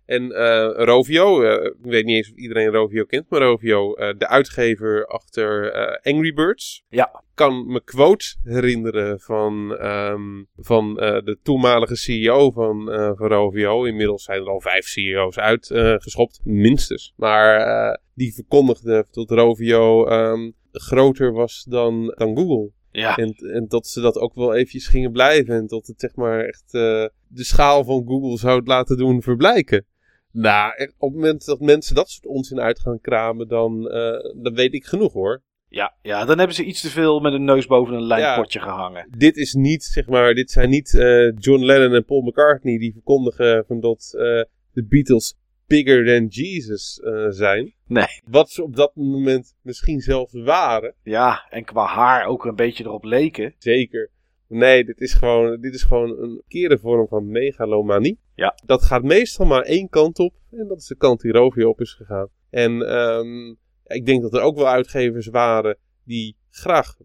En 0.08 0.22
uh, 0.22 0.70
Rovio, 0.74 1.42
uh, 1.42 1.64
ik 1.64 1.74
weet 1.80 2.04
niet 2.04 2.16
eens 2.16 2.30
of 2.30 2.36
iedereen 2.36 2.70
Rovio 2.70 3.04
kent, 3.04 3.24
maar 3.28 3.40
Rovio, 3.40 3.96
uh, 3.98 4.08
de 4.18 4.28
uitgever 4.28 5.06
achter 5.06 5.72
Angry 6.02 6.32
Birds. 6.32 6.84
Ja. 6.88 7.22
Kan 7.34 7.66
me 7.66 7.84
quote 7.84 8.26
herinneren 8.42 9.20
van, 9.20 9.84
um, 9.86 10.48
van 10.56 10.94
de 10.94 11.38
toenmalige 11.42 11.96
CEO 11.96 12.50
van, 12.50 12.84
van 13.16 13.28
Rovio. 13.28 13.84
Inmiddels 13.84 14.24
zijn 14.24 14.40
er 14.40 14.48
al 14.48 14.60
vijf 14.60 14.86
CEO's 14.86 15.38
uitgeschopt, 15.38 16.40
minstens. 16.44 17.12
Maar 17.16 18.00
die 18.14 18.34
verkondigde 18.34 19.06
dat 19.10 19.30
Rovio 19.30 20.08
um, 20.10 20.54
groter 20.72 21.32
was 21.32 21.64
dan, 21.68 22.14
dan 22.16 22.36
Google. 22.36 22.70
Ja. 22.90 23.16
En, 23.16 23.34
en 23.34 23.66
dat 23.68 23.86
ze 23.86 24.00
dat 24.00 24.18
ook 24.18 24.34
wel 24.34 24.54
eventjes 24.54 24.86
gingen 24.86 25.12
blijven. 25.12 25.54
En 25.54 25.66
dat 25.66 25.86
het 25.86 26.00
zeg 26.00 26.14
maar 26.14 26.44
echt 26.44 26.70
de 26.70 27.10
schaal 27.44 27.84
van 27.84 28.04
Google 28.06 28.38
zou 28.38 28.58
het 28.58 28.68
laten 28.68 28.96
doen 28.96 29.22
verblijken. 29.22 29.86
Nou, 30.40 30.72
op 30.98 31.11
het 31.11 31.14
moment 31.14 31.44
dat 31.44 31.61
mensen 31.61 31.94
dat 31.94 32.11
soort 32.11 32.27
onzin 32.27 32.61
uit 32.61 32.81
gaan 32.81 33.01
kramen, 33.01 33.48
dan, 33.48 33.81
uh, 33.83 34.42
dan 34.42 34.55
weet 34.55 34.74
ik 34.74 34.85
genoeg 34.85 35.12
hoor. 35.12 35.42
Ja, 35.68 35.96
ja, 36.03 36.24
dan 36.24 36.38
hebben 36.38 36.57
ze 36.57 36.64
iets 36.64 36.81
te 36.81 36.88
veel 36.88 37.20
met 37.20 37.33
een 37.33 37.44
neus 37.44 37.66
boven 37.66 37.94
een 37.94 38.07
lijnpotje 38.07 38.59
ja, 38.59 38.64
gehangen. 38.64 39.09
Dit 39.16 39.37
is 39.37 39.55
niet, 39.55 39.85
zeg 39.85 40.07
maar, 40.07 40.35
dit 40.35 40.51
zijn 40.51 40.70
niet 40.70 40.92
uh, 40.92 41.33
John 41.35 41.64
Lennon 41.64 41.94
en 41.94 42.05
Paul 42.05 42.20
McCartney 42.20 42.79
die 42.79 42.92
verkondigen 42.92 43.64
van 43.66 43.81
dat 43.81 44.12
uh, 44.14 44.20
de 44.72 44.85
Beatles 44.88 45.37
bigger 45.66 46.07
than 46.07 46.27
Jesus 46.27 47.01
zijn. 47.29 47.74
Nee. 47.87 48.22
Wat 48.24 48.51
ze 48.51 48.62
op 48.62 48.77
dat 48.77 48.94
moment 48.94 49.55
misschien 49.62 50.01
zelfs 50.01 50.33
waren. 50.33 50.94
Ja, 51.03 51.46
en 51.51 51.64
qua 51.64 51.87
haar 51.87 52.27
ook 52.27 52.44
een 52.44 52.57
beetje 52.57 52.85
erop 52.85 53.05
leken. 53.05 53.55
Zeker. 53.59 54.11
Nee, 54.48 54.85
dit 54.85 55.01
is 55.01 55.14
gewoon, 55.14 55.61
dit 55.61 55.74
is 55.74 55.83
gewoon 55.83 56.22
een 56.22 56.42
kere 56.48 56.79
vorm 56.79 57.09
van 57.09 57.31
megalomanie. 57.31 58.18
Ja. 58.38 58.55
Dat 58.64 58.83
gaat 58.83 59.03
meestal 59.03 59.46
maar 59.46 59.62
één 59.62 59.88
kant 59.88 60.18
op. 60.18 60.35
En 60.51 60.68
dat 60.68 60.79
is 60.79 60.87
de 60.87 60.96
kant 60.96 61.20
die 61.20 61.33
Rovio 61.33 61.68
op 61.68 61.81
is 61.81 61.92
gegaan. 61.92 62.29
En 62.51 62.96
um, 62.96 63.59
ik 63.85 64.07
denk 64.07 64.22
dat 64.22 64.35
er 64.35 64.40
ook 64.40 64.57
wel 64.57 64.68
uitgevers 64.68 65.27
waren 65.27 65.79
die 66.05 66.37
graag 66.51 66.94
5,4 66.96 67.03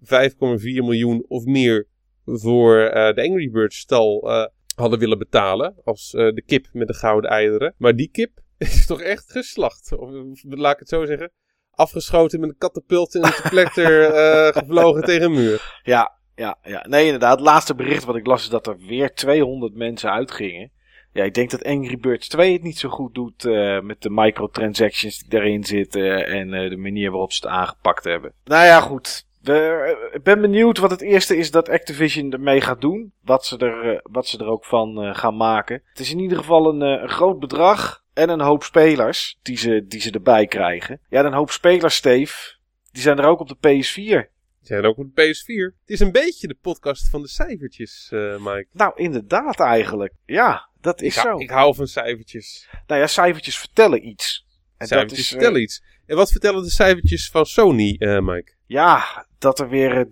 miljoen 0.62 1.26
of 1.28 1.46
meer 1.46 1.88
voor 2.26 2.78
uh, 2.78 2.92
de 3.14 3.22
Angry 3.30 3.50
Birds 3.52 3.78
stal 3.78 4.30
uh, 4.30 4.46
hadden 4.76 5.00
willen 5.00 5.18
betalen. 5.18 5.76
Als 5.84 6.14
uh, 6.14 6.34
de 6.34 6.42
kip 6.42 6.70
met 6.72 6.88
de 6.88 6.94
gouden 6.94 7.30
eieren. 7.30 7.74
Maar 7.78 7.96
die 7.96 8.10
kip 8.10 8.32
is 8.58 8.86
toch 8.86 9.02
echt 9.02 9.32
geslacht. 9.32 9.98
Of 9.98 10.10
laat 10.44 10.74
ik 10.74 10.80
het 10.80 10.90
zo 10.90 11.06
zeggen. 11.06 11.32
Afgeschoten 11.72 12.40
met 12.40 12.50
een 12.50 12.58
katapult 12.58 13.16
en 13.16 13.24
een 13.24 13.30
deflector 13.44 14.12
gevlogen 14.54 15.04
tegen 15.04 15.24
een 15.24 15.34
muur. 15.34 15.80
Ja, 15.84 16.20
ja, 16.36 16.58
ja, 16.62 16.86
nee, 16.88 17.06
inderdaad. 17.06 17.38
Het 17.38 17.48
laatste 17.48 17.76
bericht 17.76 18.04
wat 18.04 18.16
ik 18.16 18.26
las 18.26 18.44
is 18.44 18.50
dat 18.50 18.68
er 18.68 18.78
weer 18.78 19.14
200 19.14 19.74
mensen 19.74 20.12
uitgingen. 20.12 20.72
Ja, 21.14 21.24
ik 21.24 21.34
denk 21.34 21.52
dat 21.52 21.64
Angry 21.64 21.98
Birds 21.98 22.28
2 22.28 22.54
het 22.54 22.64
niet 22.64 22.78
zo 22.78 22.90
goed 22.90 23.14
doet 23.14 23.46
uh, 23.46 23.82
met 23.82 24.02
de 24.02 24.10
microtransactions 24.10 25.20
die 25.20 25.30
daarin 25.30 25.64
zitten 25.64 26.28
en 26.28 26.54
uh, 26.54 26.70
de 26.70 26.78
manier 26.78 27.12
waarop 27.12 27.32
ze 27.32 27.46
het 27.48 27.56
aangepakt 27.56 28.04
hebben. 28.04 28.34
Nou 28.46 28.66
ja, 28.66 28.82
goed. 28.82 29.26
We, 29.42 30.10
ik 30.14 30.24
ben 30.24 30.42
benieuwd 30.42 30.78
wat 30.78 30.92
het 30.92 31.02
eerste 31.02 31.38
is 31.38 31.52
dat 31.52 31.70
Activision 31.70 32.32
ermee 32.32 32.62
gaat 32.62 32.82
doen. 32.82 33.12
Wat 33.22 33.46
ze 33.46 33.58
er, 33.58 34.00
wat 34.04 34.28
ze 34.28 34.38
er 34.38 34.48
ook 34.48 34.66
van 34.66 35.16
gaan 35.16 35.38
maken. 35.38 35.82
Het 35.90 36.00
is 36.00 36.12
in 36.12 36.20
ieder 36.20 36.38
geval 36.38 36.70
een, 36.70 36.82
een 36.82 37.10
groot 37.10 37.40
bedrag 37.40 38.04
en 38.14 38.30
een 38.30 38.42
hoop 38.42 38.64
spelers 38.64 39.40
die 39.42 39.58
ze, 39.58 39.86
die 39.88 40.02
ze 40.02 40.12
erbij 40.12 40.48
krijgen. 40.48 41.00
Ja, 41.10 41.24
een 41.24 41.34
hoop 41.34 41.52
spelers, 41.52 41.96
Steve. 41.96 42.56
Die 42.92 43.02
zijn 43.02 43.20
er 43.20 43.26
ook 43.26 43.40
op 43.40 43.48
de 43.48 43.58
PS4. 43.68 44.33
Zijn 44.64 44.86
ook 44.86 44.98
op 44.98 45.16
de 45.16 45.22
PS4. 45.22 45.80
Het 45.80 45.90
is 45.90 46.00
een 46.00 46.12
beetje 46.12 46.48
de 46.48 46.58
podcast 46.62 47.10
van 47.10 47.22
de 47.22 47.28
cijfertjes, 47.28 48.10
uh, 48.14 48.38
Mike. 48.38 48.68
Nou, 48.72 48.92
inderdaad 48.96 49.60
eigenlijk. 49.60 50.14
Ja, 50.26 50.70
dat 50.82 51.02
is 51.02 51.16
ik 51.16 51.22
zo. 51.22 51.38
Ik 51.38 51.50
hou 51.50 51.76
van 51.76 51.88
cijfertjes. 51.88 52.68
Nou 52.88 53.02
ja, 53.02 53.08
cijfertjes 53.08 53.58
vertellen 53.58 54.08
iets. 54.08 54.46
En 54.78 54.88
cijfertjes 54.88 55.18
dat 55.18 55.26
is, 55.26 55.32
vertellen 55.32 55.58
uh, 55.58 55.64
iets. 55.64 55.84
En 56.06 56.16
wat 56.16 56.32
vertellen 56.32 56.64
de 56.64 56.70
cijfertjes 56.70 57.30
van 57.30 57.46
Sony, 57.46 57.96
uh, 58.00 58.20
Mike? 58.20 58.54
Ja, 58.66 59.28
dat 59.40 59.60
er 59.60 59.70
weer 59.70 60.08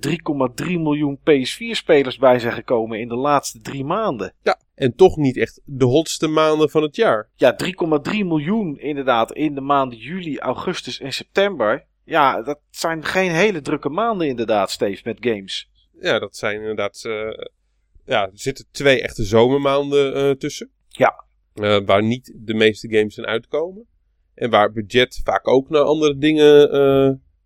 3,3 0.64 0.66
miljoen 0.66 1.20
PS4-spelers 1.20 2.18
bij 2.18 2.40
zijn 2.40 2.54
gekomen 2.54 3.00
in 3.00 3.08
de 3.08 3.16
laatste 3.16 3.60
drie 3.60 3.84
maanden. 3.84 4.34
Ja, 4.42 4.60
en 4.76 4.96
toch 4.96 5.18
niet 5.18 5.38
echt 5.38 5.62
de 5.66 5.86
hotste 5.86 6.28
maanden 6.28 6.70
van 6.70 6.82
het 6.82 6.96
jaar. 6.96 7.30
Ja, 7.36 7.56
3,3 8.12 8.12
miljoen 8.12 8.78
inderdaad 8.80 9.32
in 9.32 9.56
de 9.56 9.62
maanden 9.62 9.98
juli, 9.98 10.40
augustus 10.40 11.00
en 11.00 11.14
september. 11.14 11.86
Ja, 12.12 12.41
dat 12.41 12.60
zijn 12.69 13.06
geen 13.06 13.32
hele 13.32 13.62
drukke 13.62 13.89
maanden 13.89 14.28
inderdaad, 14.28 14.71
Steve, 14.71 15.02
met 15.04 15.17
games. 15.19 15.69
Ja, 16.00 16.19
dat 16.19 16.36
zijn 16.36 16.60
inderdaad... 16.60 17.04
Uh, 17.08 17.32
ja, 18.06 18.24
er 18.26 18.32
zitten 18.34 18.65
twee 18.71 19.02
echte 19.02 19.24
zomermaanden 19.24 20.17
uh, 20.17 20.32
tussen. 20.32 20.71
Ja. 20.88 21.26
Uh, 21.56 21.80
waar 21.86 22.04
niet 22.04 22.34
de 22.36 22.54
meeste 22.54 22.93
games 22.93 23.17
in 23.17 23.26
uitkomen. 23.26 23.88
En 24.34 24.50
waar 24.50 24.71
budget 24.71 25.21
vaak 25.24 25.47
ook 25.47 25.69
naar 25.69 25.82
andere 25.82 26.17
dingen 26.17 26.69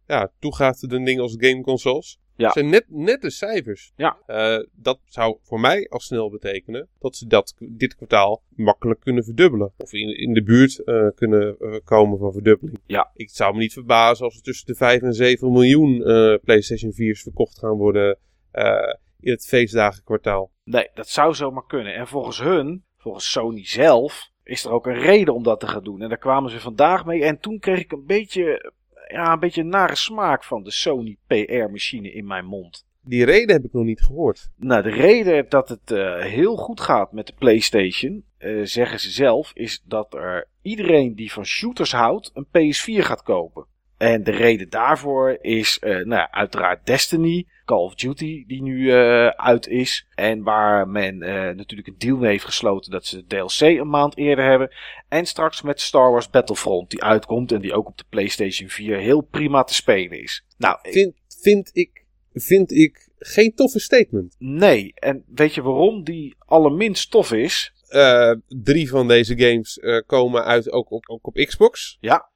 ja, 0.06 0.32
toe 0.39 0.56
gaat 0.56 0.89
dan 0.89 1.04
dingen 1.04 1.21
als 1.21 1.36
gameconsoles. 1.38 2.19
Ja. 2.36 2.52
zijn 2.52 2.69
net, 2.69 2.86
net 2.88 3.21
de 3.21 3.30
cijfers. 3.30 3.91
Ja. 3.95 4.17
Uh, 4.28 4.65
dat 4.76 5.00
zou 5.06 5.38
voor 5.41 5.60
mij 5.60 5.88
al 5.89 6.00
snel 6.00 6.30
betekenen 6.30 6.88
dat 7.00 7.15
ze 7.15 7.28
dat 7.28 7.56
dit 7.60 7.95
kwartaal 7.95 8.43
makkelijk 8.50 9.00
kunnen 9.00 9.24
verdubbelen. 9.24 9.74
Of 9.78 9.93
in, 9.93 10.17
in 10.17 10.34
de 10.34 10.43
buurt 10.43 10.82
uh, 10.86 11.08
kunnen 11.15 11.56
uh, 11.60 11.76
komen 11.84 12.17
van 12.17 12.32
verdubbeling. 12.32 12.80
Ja. 12.86 13.12
Ik 13.13 13.30
zou 13.30 13.54
me 13.54 13.60
niet 13.60 13.74
verbazen 13.74 14.26
als 14.26 14.36
er 14.36 14.41
tussen 14.41 14.65
de 14.65 14.76
5 14.76 15.02
en 15.02 15.13
7 15.13 15.52
miljoen 15.52 15.98
PlayStation 16.43 16.91
4's 16.91 17.21
verkocht 17.21 17.60
gaan 17.60 17.78
worden 17.78 18.17
in 19.19 19.32
het 19.32 19.45
feestdagenkwartaal. 19.45 20.52
Nee, 20.63 20.89
dat 20.93 21.10
zou 21.10 21.34
zomaar 21.34 21.65
kunnen. 21.67 21.93
En 21.93 22.08
volgens 22.08 22.41
hun, 22.41 22.84
volgens 22.98 23.32
Sony 23.32 23.65
zelf, 23.65 24.30
is 24.43 24.65
er 24.65 24.71
ook 24.71 24.86
een 24.86 25.00
reden 25.00 25.34
om 25.34 25.43
dat 25.43 25.60
te 25.60 25.67
gaan 25.67 25.84
doen. 25.84 26.02
En 26.02 26.10
daar 26.10 26.17
kwamen 26.17 26.52
ze 26.52 26.60
vandaag 26.60 27.06
mee. 27.06 27.24
En 27.24 27.39
toen 27.39 27.60
kreeg 27.60 27.80
ik 27.80 27.91
een 27.91 28.06
beetje 28.06 28.71
ja, 29.08 29.34
een 29.34 29.39
beetje 29.39 29.62
een 29.62 29.68
nare 29.68 29.96
smaak 29.96 30.44
van 30.44 30.63
de 30.63 30.72
Sony 30.72 31.18
PR-machine 31.28 32.12
in 32.12 32.28
mijn 32.28 32.46
mond. 32.46 32.86
Die 33.02 33.26
reden 33.26 33.56
heb 33.56 33.65
ik 33.65 33.74
nog 33.74 33.84
niet 33.84 34.02
gehoord. 34.02 34.50
Nou, 34.56 34.84
de 34.84 34.89
reden 34.89 35.46
dat 35.50 35.70
het 35.70 35.91
uh, 35.91 36.20
heel 36.20 36.56
goed 36.56 36.82
gaat 36.82 37.12
met 37.12 37.28
de 37.28 37.34
PlayStation, 37.38 38.24
uh, 38.39 38.65
zeggen 38.65 39.00
ze 39.00 39.12
zelf, 39.12 39.52
is 39.54 39.82
dat 39.86 40.13
er 40.13 40.48
iedereen 40.62 41.15
die 41.15 41.32
van 41.32 41.46
shooters 41.46 41.91
houdt 41.91 42.32
een 42.34 42.46
PS4 42.46 43.06
gaat 43.06 43.24
kopen. 43.24 43.65
En 43.98 44.24
de 44.24 44.32
reden 44.32 44.70
daarvoor 44.70 45.38
is 45.41 45.80
uh, 45.82 45.91
nou 45.91 46.10
ja, 46.10 46.32
uiteraard 46.32 46.86
Destiny, 46.86 47.48
Call 47.65 47.84
of 47.84 47.95
Duty, 47.95 48.43
die 48.47 48.62
nu 48.62 48.78
uh, 48.78 49.28
uit 49.28 49.67
is. 49.67 50.08
En 50.15 50.43
waar 50.43 50.88
men 50.88 51.15
uh, 51.15 51.28
natuurlijk 51.30 51.88
een 51.88 51.97
deal 51.97 52.17
mee 52.17 52.32
heeft 52.32 52.45
gesloten 52.45 52.91
dat 52.91 53.06
ze 53.06 53.17
de 53.17 53.36
DLC 53.36 53.60
een 53.62 53.89
maand 53.89 54.17
eerder 54.17 54.45
hebben. 54.45 54.71
En 55.08 55.25
straks 55.25 55.62
met 55.62 55.82
Star 55.82 56.12
Wars 56.12 56.30
Battlefront, 56.30 56.89
die 56.89 57.04
uitkomt 57.04 57.51
en 57.51 57.62
die 57.62 57.73
ook 57.73 57.88
op 57.88 57.97
de 57.97 58.06
PlayStation 58.10 58.69
4 58.69 58.97
heel 58.97 59.21
prima 59.21 59.63
te 59.63 59.73
spelen 59.73 60.21
is. 60.21 60.45
Nou, 60.58 60.78
vind, 60.82 61.13
vind, 61.28 61.69
ik, 61.73 62.06
vind 62.34 62.71
ik 62.71 63.10
geen 63.17 63.54
toffe 63.56 63.80
statement. 63.80 64.36
Nee, 64.39 64.91
en 64.95 65.23
weet 65.28 65.54
je 65.54 65.62
waarom 65.62 66.04
die 66.04 66.36
allerminst 66.39 67.12
tof 67.12 67.32
is? 67.32 67.73
Uh, 67.89 68.32
drie 68.47 68.89
van 68.89 69.08
deze 69.08 69.38
games 69.38 69.78
uh, 69.78 70.01
komen 70.06 70.43
uit 70.43 70.71
ook 70.71 70.91
op, 70.91 71.10
ook 71.10 71.28
op 71.28 71.36
Xbox. 71.36 71.97
Ja. 71.99 72.30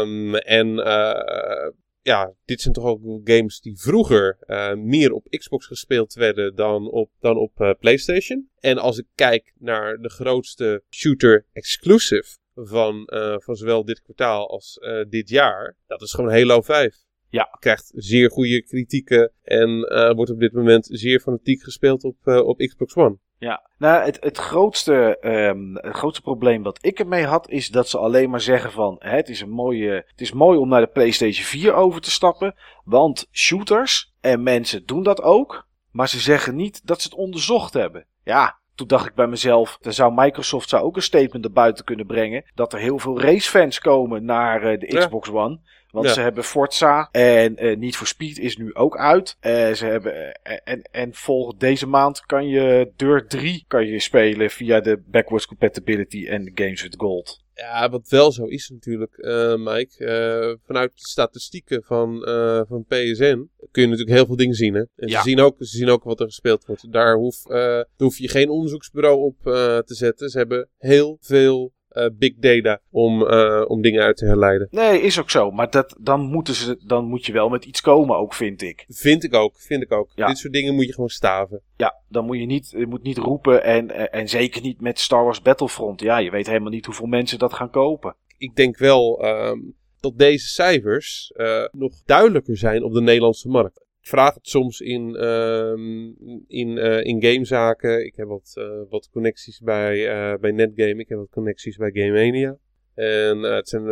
Um, 0.00 0.34
en 0.34 0.68
uh, 0.68 1.68
ja, 2.02 2.34
dit 2.44 2.60
zijn 2.60 2.74
toch 2.74 2.84
ook 2.84 3.00
games 3.24 3.60
die 3.60 3.78
vroeger 3.78 4.38
uh, 4.46 4.74
meer 4.74 5.12
op 5.12 5.26
Xbox 5.28 5.66
gespeeld 5.66 6.14
werden 6.14 6.54
dan 6.54 6.90
op, 6.90 7.10
dan 7.20 7.36
op 7.36 7.60
uh, 7.60 7.70
PlayStation. 7.80 8.48
En 8.60 8.78
als 8.78 8.98
ik 8.98 9.06
kijk 9.14 9.52
naar 9.58 9.96
de 9.96 10.10
grootste 10.10 10.82
shooter 10.90 11.46
exclusive 11.52 12.38
van, 12.54 13.08
uh, 13.14 13.34
van 13.38 13.56
zowel 13.56 13.84
dit 13.84 14.02
kwartaal 14.02 14.50
als 14.50 14.78
dit 15.08 15.28
jaar, 15.28 15.76
dat 15.86 16.02
is 16.02 16.12
gewoon 16.12 16.30
Halo 16.30 16.60
5. 16.60 16.96
Ja. 17.28 17.56
Krijgt 17.58 17.92
zeer 17.94 18.30
goede 18.30 18.62
kritieken 18.62 19.32
en 19.42 19.80
wordt 20.14 20.30
op 20.30 20.40
dit 20.40 20.52
moment 20.52 20.88
zeer 20.90 21.20
fanatiek 21.20 21.62
gespeeld 21.62 22.04
op, 22.04 22.26
op 22.26 22.58
Xbox 22.58 22.94
One. 22.94 23.18
Ja, 23.40 23.62
nou 23.78 24.04
het, 24.04 24.16
het, 24.20 24.38
grootste, 24.38 25.18
um, 25.20 25.76
het 25.76 25.96
grootste 25.96 26.22
probleem 26.22 26.62
wat 26.62 26.78
ik 26.80 26.98
ermee 26.98 27.24
had 27.24 27.48
is 27.48 27.68
dat 27.68 27.88
ze 27.88 27.98
alleen 27.98 28.30
maar 28.30 28.40
zeggen 28.40 28.72
van 28.72 28.96
hè, 28.98 29.16
het, 29.16 29.28
is 29.28 29.40
een 29.40 29.50
mooie, 29.50 29.90
het 29.90 30.20
is 30.20 30.32
mooi 30.32 30.58
om 30.58 30.68
naar 30.68 30.80
de 30.80 30.86
PlayStation 30.86 31.44
4 31.44 31.74
over 31.74 32.00
te 32.00 32.10
stappen, 32.10 32.54
want 32.84 33.28
shooters 33.32 34.12
en 34.20 34.42
mensen 34.42 34.86
doen 34.86 35.02
dat 35.02 35.22
ook, 35.22 35.66
maar 35.90 36.08
ze 36.08 36.20
zeggen 36.20 36.56
niet 36.56 36.86
dat 36.86 37.02
ze 37.02 37.08
het 37.08 37.18
onderzocht 37.18 37.72
hebben. 37.72 38.06
Ja, 38.24 38.58
toen 38.74 38.86
dacht 38.86 39.06
ik 39.06 39.14
bij 39.14 39.26
mezelf, 39.26 39.78
dan 39.80 39.92
zou 39.92 40.12
Microsoft 40.14 40.68
zou 40.68 40.84
ook 40.84 40.96
een 40.96 41.02
statement 41.02 41.44
erbuiten 41.44 41.84
kunnen 41.84 42.06
brengen 42.06 42.44
dat 42.54 42.72
er 42.72 42.78
heel 42.78 42.98
veel 42.98 43.20
racefans 43.20 43.78
komen 43.78 44.24
naar 44.24 44.72
uh, 44.72 44.78
de 44.78 44.86
Xbox 44.86 45.28
ja. 45.28 45.34
One. 45.34 45.60
Want 45.90 46.06
ja. 46.06 46.12
ze 46.12 46.20
hebben 46.20 46.44
Forza 46.44 47.08
en 47.10 47.64
uh, 47.64 47.76
Need 47.76 47.96
for 47.96 48.06
Speed 48.06 48.38
is 48.38 48.56
nu 48.56 48.74
ook 48.74 48.96
uit. 48.96 49.36
Uh, 49.40 49.72
ze 49.72 49.86
hebben, 49.86 50.12
uh, 50.14 50.56
en, 50.64 50.82
en 50.82 51.14
volgend 51.14 51.60
deze 51.60 51.86
maand 51.86 52.20
kan 52.20 52.48
je 52.48 52.92
Dirt 52.96 53.30
3 53.30 53.64
kan 53.68 53.86
je 53.86 54.00
spelen 54.00 54.50
via 54.50 54.80
de 54.80 55.02
backwards 55.06 55.46
compatibility 55.46 56.26
en 56.26 56.44
de 56.44 56.52
Games 56.54 56.82
with 56.82 56.94
Gold. 56.98 57.44
Ja, 57.54 57.90
wat 57.90 58.08
wel 58.08 58.32
zo 58.32 58.44
is 58.44 58.68
natuurlijk, 58.68 59.16
Mike. 59.58 60.58
vanuit 60.66 60.92
de 60.94 61.08
statistieken 61.08 61.82
van, 61.82 62.22
van 62.68 62.84
PSN 62.84 63.48
kun 63.70 63.82
je 63.82 63.88
natuurlijk 63.88 64.16
heel 64.16 64.26
veel 64.26 64.36
dingen 64.36 64.54
zien. 64.54 64.74
Hè? 64.74 64.80
En 64.80 65.08
ja. 65.08 65.22
ze, 65.22 65.28
zien 65.28 65.40
ook, 65.40 65.56
ze 65.58 65.76
zien 65.76 65.88
ook 65.88 66.04
wat 66.04 66.20
er 66.20 66.26
gespeeld 66.26 66.64
wordt. 66.66 66.92
Daar 66.92 67.14
hoef, 67.14 67.42
daar 67.42 67.86
hoef 67.96 68.18
je 68.18 68.28
geen 68.28 68.48
onderzoeksbureau 68.48 69.18
op 69.18 69.36
te 69.86 69.94
zetten. 69.94 70.28
Ze 70.28 70.38
hebben 70.38 70.68
heel 70.78 71.18
veel 71.20 71.72
eh, 71.90 72.06
big 72.18 72.34
data 72.36 72.80
om, 72.90 73.26
eh, 73.26 73.64
om 73.66 73.82
dingen 73.82 74.02
uit 74.02 74.16
te 74.16 74.26
herleiden. 74.26 74.68
Nee, 74.70 75.00
is 75.00 75.20
ook 75.20 75.30
zo. 75.30 75.50
Maar 75.50 75.70
dat, 75.70 75.96
dan, 76.00 76.20
moeten 76.20 76.54
ze, 76.54 76.80
dan 76.86 77.04
moet 77.04 77.26
je 77.26 77.32
wel 77.32 77.48
met 77.48 77.64
iets 77.64 77.80
komen 77.80 78.16
ook, 78.16 78.34
vind 78.34 78.62
ik. 78.62 78.84
Vind 78.88 79.24
ik 79.24 79.34
ook, 79.34 79.60
vind 79.60 79.82
ik 79.82 79.92
ook. 79.92 80.10
Ja. 80.14 80.26
Dit 80.26 80.38
soort 80.38 80.52
dingen 80.52 80.74
moet 80.74 80.86
je 80.86 80.92
gewoon 80.92 81.08
staven. 81.08 81.62
Ja, 81.76 82.02
dan 82.08 82.24
moet 82.24 82.38
je 82.38 82.46
niet, 82.46 82.70
je 82.76 82.86
moet 82.86 83.02
niet 83.02 83.18
roepen 83.18 83.64
en, 83.64 83.90
eh, 83.90 84.20
en 84.20 84.28
zeker 84.28 84.62
niet 84.62 84.80
met 84.80 84.98
Star 84.98 85.24
Wars 85.24 85.42
Battlefront. 85.42 86.00
Ja, 86.00 86.18
je 86.18 86.30
weet 86.30 86.46
helemaal 86.46 86.70
niet 86.70 86.86
hoeveel 86.86 87.06
mensen 87.06 87.38
dat 87.38 87.52
gaan 87.52 87.70
kopen. 87.70 88.16
Ik 88.38 88.54
denk 88.56 88.78
wel 88.78 89.22
ehm, 89.22 89.58
dat 90.00 90.18
deze 90.18 90.46
cijfers 90.46 91.32
nog 91.72 91.92
duidelijker 92.04 92.56
zijn 92.56 92.84
op 92.84 92.92
de 92.92 93.00
Nederlandse 93.00 93.48
markt. 93.48 93.84
Ik 94.00 94.06
vraag 94.06 94.34
het 94.34 94.48
soms 94.48 94.80
in, 94.80 95.16
ehm, 95.16 96.06
in, 96.46 96.78
eh, 96.78 97.04
in 97.04 97.22
gamezaken. 97.22 98.06
Ik 98.06 98.16
heb 98.16 98.26
wat, 98.26 98.52
eh, 98.54 98.80
wat 98.88 99.08
connecties 99.12 99.60
bij, 99.60 100.08
eh, 100.08 100.38
bij 100.38 100.50
Netgame. 100.50 101.00
Ik 101.00 101.08
heb 101.08 101.18
wat 101.18 101.30
connecties 101.30 101.76
bij 101.76 101.90
Game 101.92 102.12
Mania. 102.12 102.56
En 102.94 103.38
het 103.38 103.68
zijn 103.68 103.84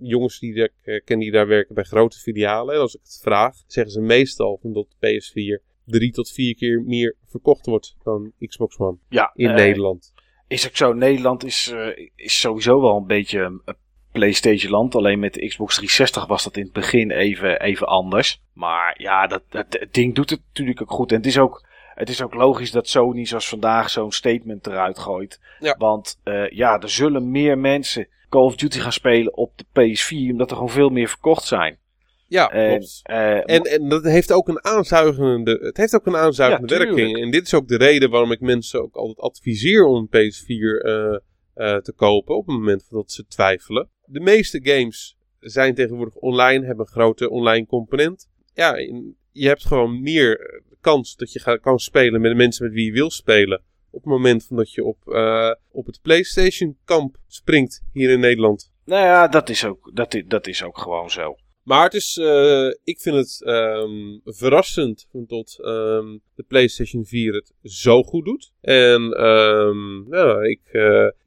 jongens 0.00 0.38
die 0.38 0.54
ik 0.54 1.02
ken 1.04 1.18
die 1.18 1.30
daar 1.30 1.46
werken 1.46 1.74
bij 1.74 1.84
grote 1.84 2.18
filialen. 2.18 2.74
En 2.74 2.80
als 2.80 2.94
ik 2.94 3.00
het 3.02 3.20
vraag, 3.22 3.56
zeggen 3.66 3.92
ze 3.92 4.00
meestal 4.00 4.60
dat 4.62 4.86
PS4 4.98 5.62
drie 5.84 6.12
tot 6.12 6.30
vier 6.30 6.54
keer 6.54 6.82
meer 6.82 7.16
verkocht 7.24 7.66
wordt 7.66 7.96
dan 8.02 8.32
Xbox 8.38 8.78
One 8.78 8.98
Ja, 9.08 9.30
in 9.34 9.54
Nederland. 9.54 10.12
Is 10.48 10.66
ook 10.66 10.76
zo. 10.76 10.92
Nederland 10.92 11.44
is, 11.44 11.74
is 12.14 12.40
sowieso 12.40 12.80
wel 12.80 12.96
een 12.96 13.06
beetje 13.06 13.40
een 13.40 13.62
PlayStation 14.18 14.70
land. 14.70 14.94
Alleen 14.94 15.18
met 15.18 15.34
de 15.34 15.46
Xbox 15.46 15.74
360 15.74 16.26
was 16.26 16.44
dat 16.44 16.56
in 16.56 16.62
het 16.62 16.72
begin 16.72 17.10
even, 17.10 17.60
even 17.60 17.86
anders. 17.86 18.42
Maar 18.52 18.94
ja, 18.98 19.26
dat, 19.26 19.42
dat, 19.48 19.66
het 19.70 19.92
ding 19.94 20.14
doet 20.14 20.30
het 20.30 20.40
natuurlijk 20.46 20.82
ook 20.82 20.90
goed. 20.90 21.10
En 21.10 21.16
het 21.16 21.26
is 21.26 21.38
ook, 21.38 21.66
het 21.94 22.08
is 22.08 22.22
ook 22.22 22.34
logisch 22.34 22.70
dat 22.70 22.88
Sony 22.88 23.24
zoals 23.26 23.48
vandaag 23.48 23.90
zo'n 23.90 24.12
statement 24.12 24.66
eruit 24.66 24.98
gooit. 24.98 25.40
Ja. 25.58 25.74
Want 25.78 26.20
eh, 26.22 26.48
ja, 26.48 26.80
er 26.80 26.90
zullen 26.90 27.30
meer 27.30 27.58
mensen 27.58 28.08
Call 28.28 28.42
of 28.42 28.56
Duty 28.56 28.78
gaan 28.78 28.92
spelen 28.92 29.36
op 29.36 29.52
de 29.56 29.64
PS4. 29.64 30.30
Omdat 30.30 30.50
er 30.50 30.56
gewoon 30.56 30.70
veel 30.72 30.90
meer 30.90 31.08
verkocht 31.08 31.44
zijn. 31.44 31.78
Ja, 32.28 32.50
En, 32.50 32.68
klopt. 32.78 33.00
eh, 33.02 33.36
En, 33.36 33.62
en 33.62 33.88
dat 33.88 34.04
heeft 34.04 34.32
ook 34.32 34.48
een 34.48 34.64
aanzuigende, 34.64 35.58
het 35.62 35.76
heeft 35.76 35.94
ook 35.94 36.06
een 36.06 36.16
aanzuigende 36.16 36.74
Ja, 36.74 36.80
werking. 36.84 37.18
En 37.22 37.30
dit 37.30 37.46
is 37.46 37.54
ook 37.54 37.68
de 37.68 37.76
reden 37.76 38.10
waarom 38.10 38.32
ik 38.32 38.40
mensen 38.40 38.82
ook 38.82 38.94
altijd 38.94 39.18
adviseer 39.18 39.84
om 39.84 40.08
een 40.10 40.32
PS4 40.32 40.84
eh, 40.86 41.16
eh, 41.54 41.76
te 41.76 41.92
kopen 41.92 42.36
op 42.36 42.46
het 42.46 42.56
moment 42.56 42.90
dat 42.90 43.12
ze 43.12 43.26
twijfelen. 43.26 43.88
De 44.04 44.20
meeste 44.20 44.60
games 44.62 45.16
zijn 45.40 45.74
tegenwoordig 45.74 46.14
online, 46.14 46.66
hebben 46.66 46.86
een 46.86 46.92
grote 46.92 47.30
online 47.30 47.66
component. 47.66 48.28
Ja, 48.54 48.76
je 49.32 49.46
hebt 49.46 49.66
gewoon 49.66 50.02
meer 50.02 50.40
eh, 50.40 50.62
kans 50.80 51.16
dat 51.16 51.32
je 51.32 51.58
kan 51.60 51.78
spelen 51.78 52.20
met 52.20 52.30
de 52.30 52.36
mensen 52.36 52.64
met 52.64 52.74
wie 52.74 52.84
je 52.84 52.92
wil 52.92 53.10
spelen. 53.10 53.62
Op 53.90 54.02
het 54.02 54.12
moment 54.12 54.46
van 54.46 54.56
dat 54.56 54.72
je 54.72 54.84
op, 54.84 55.08
eh, 55.08 55.50
op 55.70 55.86
het 55.86 55.98
PlayStation 56.02 56.76
kamp 56.84 57.16
springt 57.26 57.82
hier 57.92 58.10
in 58.10 58.20
Nederland. 58.20 58.72
nou 58.84 59.04
ja, 59.04 59.28
dat 59.28 59.48
is 59.48 59.64
ook, 59.64 59.90
dat, 59.94 60.22
dat 60.26 60.46
is 60.46 60.62
ook 60.62 60.78
gewoon 60.78 61.10
zo. 61.10 61.36
Maar 61.62 61.84
het 61.84 61.94
is, 61.94 62.16
ik 62.84 63.00
vind 63.00 63.16
het 63.16 63.42
ehm, 63.44 64.18
verrassend 64.24 65.08
dat 65.12 65.58
ehm, 65.60 66.18
de 66.34 66.44
PlayStation 66.48 67.04
4 67.04 67.34
het 67.34 67.52
zo 67.62 68.02
goed 68.02 68.24
doet. 68.24 68.52
En 68.60 69.12
ehm, 69.12 70.14
ja, 70.14 70.42
ik, 70.42 70.60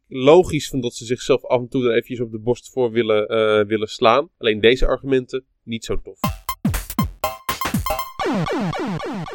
logisch 0.07 0.69
vind 0.69 0.83
dat 0.83 0.93
ze 0.93 1.05
zichzelf 1.05 1.45
af 1.45 1.59
en 1.59 1.67
toe 1.67 1.83
er 1.83 1.91
eventjes 1.91 2.21
op 2.21 2.31
de 2.31 2.39
borst 2.39 2.69
voor 2.71 2.91
willen, 2.91 3.27
eh, 3.27 3.67
willen 3.67 3.87
slaan. 3.87 4.29
Alleen 4.37 4.59
deze 4.59 4.87
argumenten 4.87 5.45
niet 5.63 5.85
zo 5.85 6.01
tof. 6.01 6.19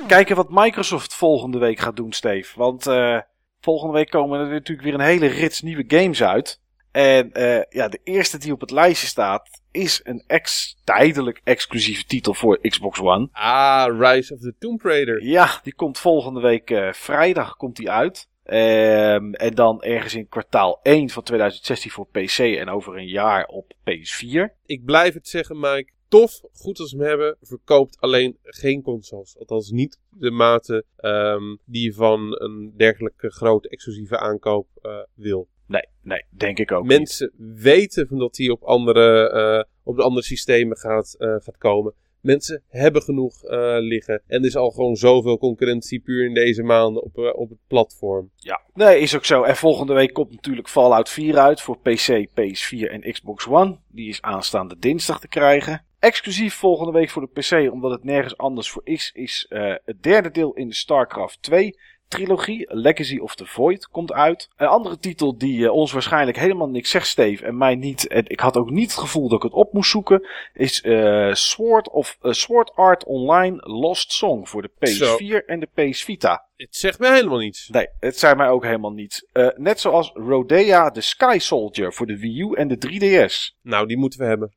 Kijken 0.07 0.37
wat 0.37 0.51
Microsoft 0.51 1.15
volgende 1.15 1.59
week 1.59 1.79
gaat 1.79 1.97
doen, 1.97 2.13
Steve. 2.13 2.59
Want 2.59 2.87
eh, 2.87 3.19
volgende 3.61 3.95
week 3.95 4.11
komen 4.11 4.41
er 4.41 4.49
natuurlijk 4.49 4.87
weer 4.87 4.95
een 4.95 5.07
hele 5.07 5.27
rits 5.27 5.61
nieuwe 5.61 5.85
games 5.87 6.23
uit. 6.23 6.61
En 6.91 7.33
eh, 7.33 7.63
ja, 7.69 7.89
de 7.89 8.01
eerste 8.05 8.39
die 8.39 8.53
op 8.53 8.61
het 8.61 8.71
lijstje 8.71 9.07
staat 9.07 9.61
is 9.71 10.01
een 10.05 10.25
ex 10.27 10.77
tijdelijk 10.85 11.41
exclusieve 11.45 12.05
titel 12.05 12.35
voor 12.35 12.61
Xbox 12.61 13.01
One. 13.01 13.29
Ah, 13.33 13.99
Rise 13.99 14.35
of 14.35 14.41
the 14.41 14.55
Tomb 14.59 14.83
Raider. 14.83 15.25
Ja, 15.25 15.61
die 15.63 15.75
komt 15.75 15.99
volgende 15.99 16.41
week 16.41 16.91
vrijdag 16.93 17.57
komt 17.57 17.77
die 17.77 17.91
uit. 17.91 18.31
Ehm, 18.43 19.33
en 19.33 19.55
dan 19.55 19.83
ergens 19.83 20.15
in 20.15 20.29
kwartaal 20.29 20.81
1 20.83 21.11
van 21.11 21.23
2016 21.23 21.91
voor 21.91 22.07
PC 22.07 22.39
en 22.39 22.69
over 22.69 22.97
een 22.97 23.09
jaar 23.09 23.47
op 23.47 23.73
PS4. 23.85 24.57
Ik 24.67 24.85
blijf 24.85 25.15
het 25.15 25.29
zeggen, 25.29 25.61
Mike. 25.61 25.93
Tof, 26.09 26.41
goed 26.53 26.79
als 26.79 26.93
we 26.93 26.99
hem 26.99 27.09
hebben, 27.09 27.37
verkoopt 27.41 28.01
alleen 28.01 28.39
geen 28.43 28.83
consoles. 28.83 29.39
Althans 29.39 29.71
niet 29.71 29.99
de 30.11 30.31
mate 30.31 30.85
ehm, 30.97 31.57
die 31.65 31.85
je 31.85 31.93
van 31.93 32.43
een 32.43 32.73
dergelijke 32.77 33.31
grote 33.31 33.69
exclusieve 33.69 34.19
aankoop 34.19 34.67
eh, 34.83 34.99
wil. 35.15 35.49
Nee, 35.67 35.87
nee, 36.03 36.25
denk 36.31 36.59
ik 36.59 36.73
ook 36.73 36.83
niet. 36.83 36.99
Mensen 36.99 37.33
weten 37.55 38.07
van 38.07 38.19
dat 38.19 38.37
hij 38.37 38.49
op, 38.49 38.63
andere, 38.63 39.29
eh, 39.29 39.73
op 39.83 39.97
de 39.97 40.03
andere 40.03 40.27
systemen 40.27 40.77
gaat, 40.77 41.15
eh, 41.19 41.37
gaat 41.39 41.59
komen. 41.59 41.95
Mensen 42.23 42.63
hebben 42.69 43.03
genoeg 43.03 43.45
eh, 43.45 43.77
liggen. 43.79 44.23
En 44.27 44.41
er 44.41 44.47
is 44.47 44.57
al 44.57 44.71
gewoon 44.71 44.97
zoveel 44.97 45.39
concurrentie 45.39 46.01
puur 46.01 46.25
in 46.25 46.35
deze 46.35 46.63
maanden 46.63 47.03
op, 47.03 47.19
eh, 47.19 47.31
op 47.35 47.49
het 47.49 47.59
platform. 47.67 48.31
Ja, 48.37 48.61
nee, 48.75 49.01
is 49.01 49.17
ook 49.17 49.25
zo. 49.25 49.43
En 49.43 49.57
volgende 49.57 49.93
week 49.93 50.13
komt 50.13 50.31
natuurlijk 50.31 50.69
Fallout 50.69 51.09
4 51.09 51.39
uit 51.39 51.61
voor 51.61 51.79
PC, 51.79 52.27
PS4 52.27 52.91
en 52.91 53.13
Xbox 53.13 53.49
One. 53.49 53.79
Die 53.89 54.09
is 54.09 54.23
aanstaande 54.23 54.77
dinsdag 54.79 55.21
te 55.21 55.29
krijgen. 55.29 55.85
Exclusief 55.99 56.55
volgende 56.55 56.93
week 56.93 57.11
voor 57.11 57.31
de 57.33 57.41
PC, 57.41 57.73
omdat 57.73 57.91
het 57.91 58.05
nergens 58.05 58.37
anders 58.37 58.71
voor 58.71 58.83
is, 58.85 59.11
is 59.15 59.47
eh, 59.49 59.75
het 59.85 60.03
derde 60.03 60.31
deel 60.31 60.55
in 60.55 60.69
de 60.69 60.75
StarCraft 60.75 61.43
2 61.43 61.79
trilogie. 62.13 62.67
Legacy 62.69 63.19
of 63.19 63.35
the 63.35 63.47
Void 63.47 63.89
komt 63.89 64.13
uit. 64.13 64.49
Een 64.57 64.67
andere 64.67 64.99
titel 64.99 65.39
die 65.39 65.65
eh, 65.65 65.73
ons 65.73 65.93
waarschijnlijk 65.93 66.39
helemaal 66.39 66.69
niks 66.69 66.91
zegt, 66.91 67.07
Steve, 67.07 67.45
en 67.45 67.57
mij 67.57 67.75
niet. 67.75 68.07
En 68.07 68.25
ik 68.27 68.41
had 68.41 68.57
ook 68.57 68.71
niet 68.71 68.91
het 68.91 69.01
gevoel 69.01 69.29
dat 69.29 69.37
ik 69.37 69.43
het 69.43 69.53
op 69.53 69.73
moest 69.73 69.91
zoeken. 69.91 70.27
Is 70.55 70.81
eh, 70.81 71.33
Sword, 71.33 71.91
of, 71.91 72.19
eh, 72.23 72.33
Sword 72.33 72.73
Art 72.75 73.05
Online 73.05 73.57
Lost 73.61 74.13
Song 74.13 74.49
voor 74.49 74.63
de 74.63 74.71
PS4 74.79 75.45
en 75.47 75.61
de 75.61 75.69
PS 75.75 76.05
Vita. 76.05 76.47
Het 76.57 76.77
zegt 76.77 76.99
mij 76.99 77.15
helemaal 77.15 77.39
niets. 77.39 77.69
Nee, 77.69 77.89
het 78.01 78.19
zijn 78.19 78.37
mij 78.37 78.49
ook 78.49 78.65
helemaal 78.65 78.93
niet. 78.93 79.29
Eh, 79.33 79.49
net 79.57 79.81
zoals 79.81 80.11
Rodea 80.15 80.91
the 80.91 81.01
Sky 81.01 81.37
Soldier 81.39 81.93
voor 81.93 82.07
de 82.07 82.19
Wii 82.19 82.41
U 82.41 82.53
en 82.55 82.69
de 82.69 82.79
3DS. 82.79 83.57
Nou, 83.63 83.87
die 83.87 83.99
moeten 83.99 84.19
we 84.19 84.27
hebben. 84.27 84.55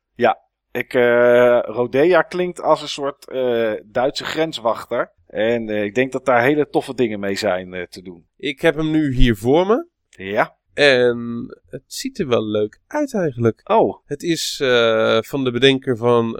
Ik, 0.76 0.94
eh, 0.94 1.58
Rodea 1.62 2.22
klinkt 2.22 2.60
als 2.60 2.82
een 2.82 2.88
soort 2.88 3.28
eh, 3.28 3.72
Duitse 3.84 4.24
grenswachter. 4.24 5.12
En 5.26 5.68
eh, 5.68 5.84
ik 5.84 5.94
denk 5.94 6.12
dat 6.12 6.24
daar 6.24 6.42
hele 6.42 6.68
toffe 6.68 6.94
dingen 6.94 7.20
mee 7.20 7.34
zijn 7.34 7.86
te 7.90 8.02
doen. 8.02 8.26
Ik 8.36 8.60
heb 8.60 8.76
hem 8.76 8.90
nu 8.90 9.14
hier 9.14 9.36
voor 9.36 9.66
me. 9.66 9.86
Ja? 10.08 10.56
En 10.74 11.46
het 11.66 11.82
ziet 11.86 12.18
er 12.18 12.28
wel 12.28 12.44
leuk 12.44 12.80
uit 12.86 13.14
eigenlijk. 13.14 13.60
Oh, 13.64 13.96
Het 14.04 14.22
is 14.22 14.56
van 15.20 15.44
de 15.44 15.50
bedenker 15.50 15.96
van, 15.96 16.30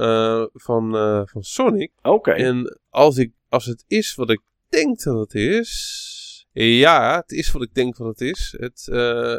van, 0.52 0.90
van 1.28 1.42
Sonic. 1.42 1.92
oké. 2.02 2.32
En 2.32 2.80
als, 2.90 3.16
ik, 3.16 3.32
als 3.48 3.64
het 3.64 3.84
is 3.86 4.14
wat 4.14 4.30
ik 4.30 4.40
denk 4.68 5.02
dat 5.02 5.18
het 5.18 5.34
is. 5.34 6.46
Ja, 6.52 7.16
het 7.16 7.32
is 7.32 7.52
wat 7.52 7.62
ik 7.62 7.74
denk 7.74 7.96
dat 7.96 8.06
het 8.06 8.20
is. 8.20 8.54
Het, 8.58 8.86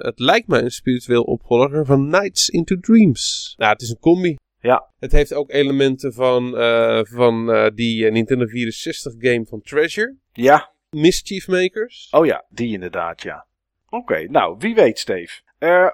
het 0.03 0.19
lijkt 0.19 0.47
mij 0.47 0.61
een 0.61 0.71
spiritueel 0.71 1.23
opvolger 1.23 1.85
van 1.85 2.09
Nights 2.09 2.49
into 2.49 2.79
Dreams. 2.79 3.53
Nou, 3.57 3.71
het 3.71 3.81
is 3.81 3.89
een 3.89 3.99
combi. 3.99 4.35
Ja. 4.59 4.89
Het 4.99 5.11
heeft 5.11 5.33
ook 5.33 5.51
elementen 5.51 6.13
van, 6.13 6.57
eh, 6.57 6.99
van 7.03 7.51
eh, 7.51 7.67
die 7.73 8.05
eh, 8.05 8.11
Nintendo 8.11 8.45
64 8.45 9.13
game 9.17 9.45
van 9.45 9.61
Treasure. 9.61 10.15
Ja? 10.31 10.71
Mischief 10.89 11.47
Makers. 11.47 12.07
Oh 12.11 12.25
ja, 12.25 12.45
die 12.49 12.73
inderdaad, 12.73 13.21
ja. 13.21 13.45
Oké, 13.89 14.23
nou, 14.29 14.55
wie 14.59 14.75
weet, 14.75 14.99
Steve. 14.99 15.41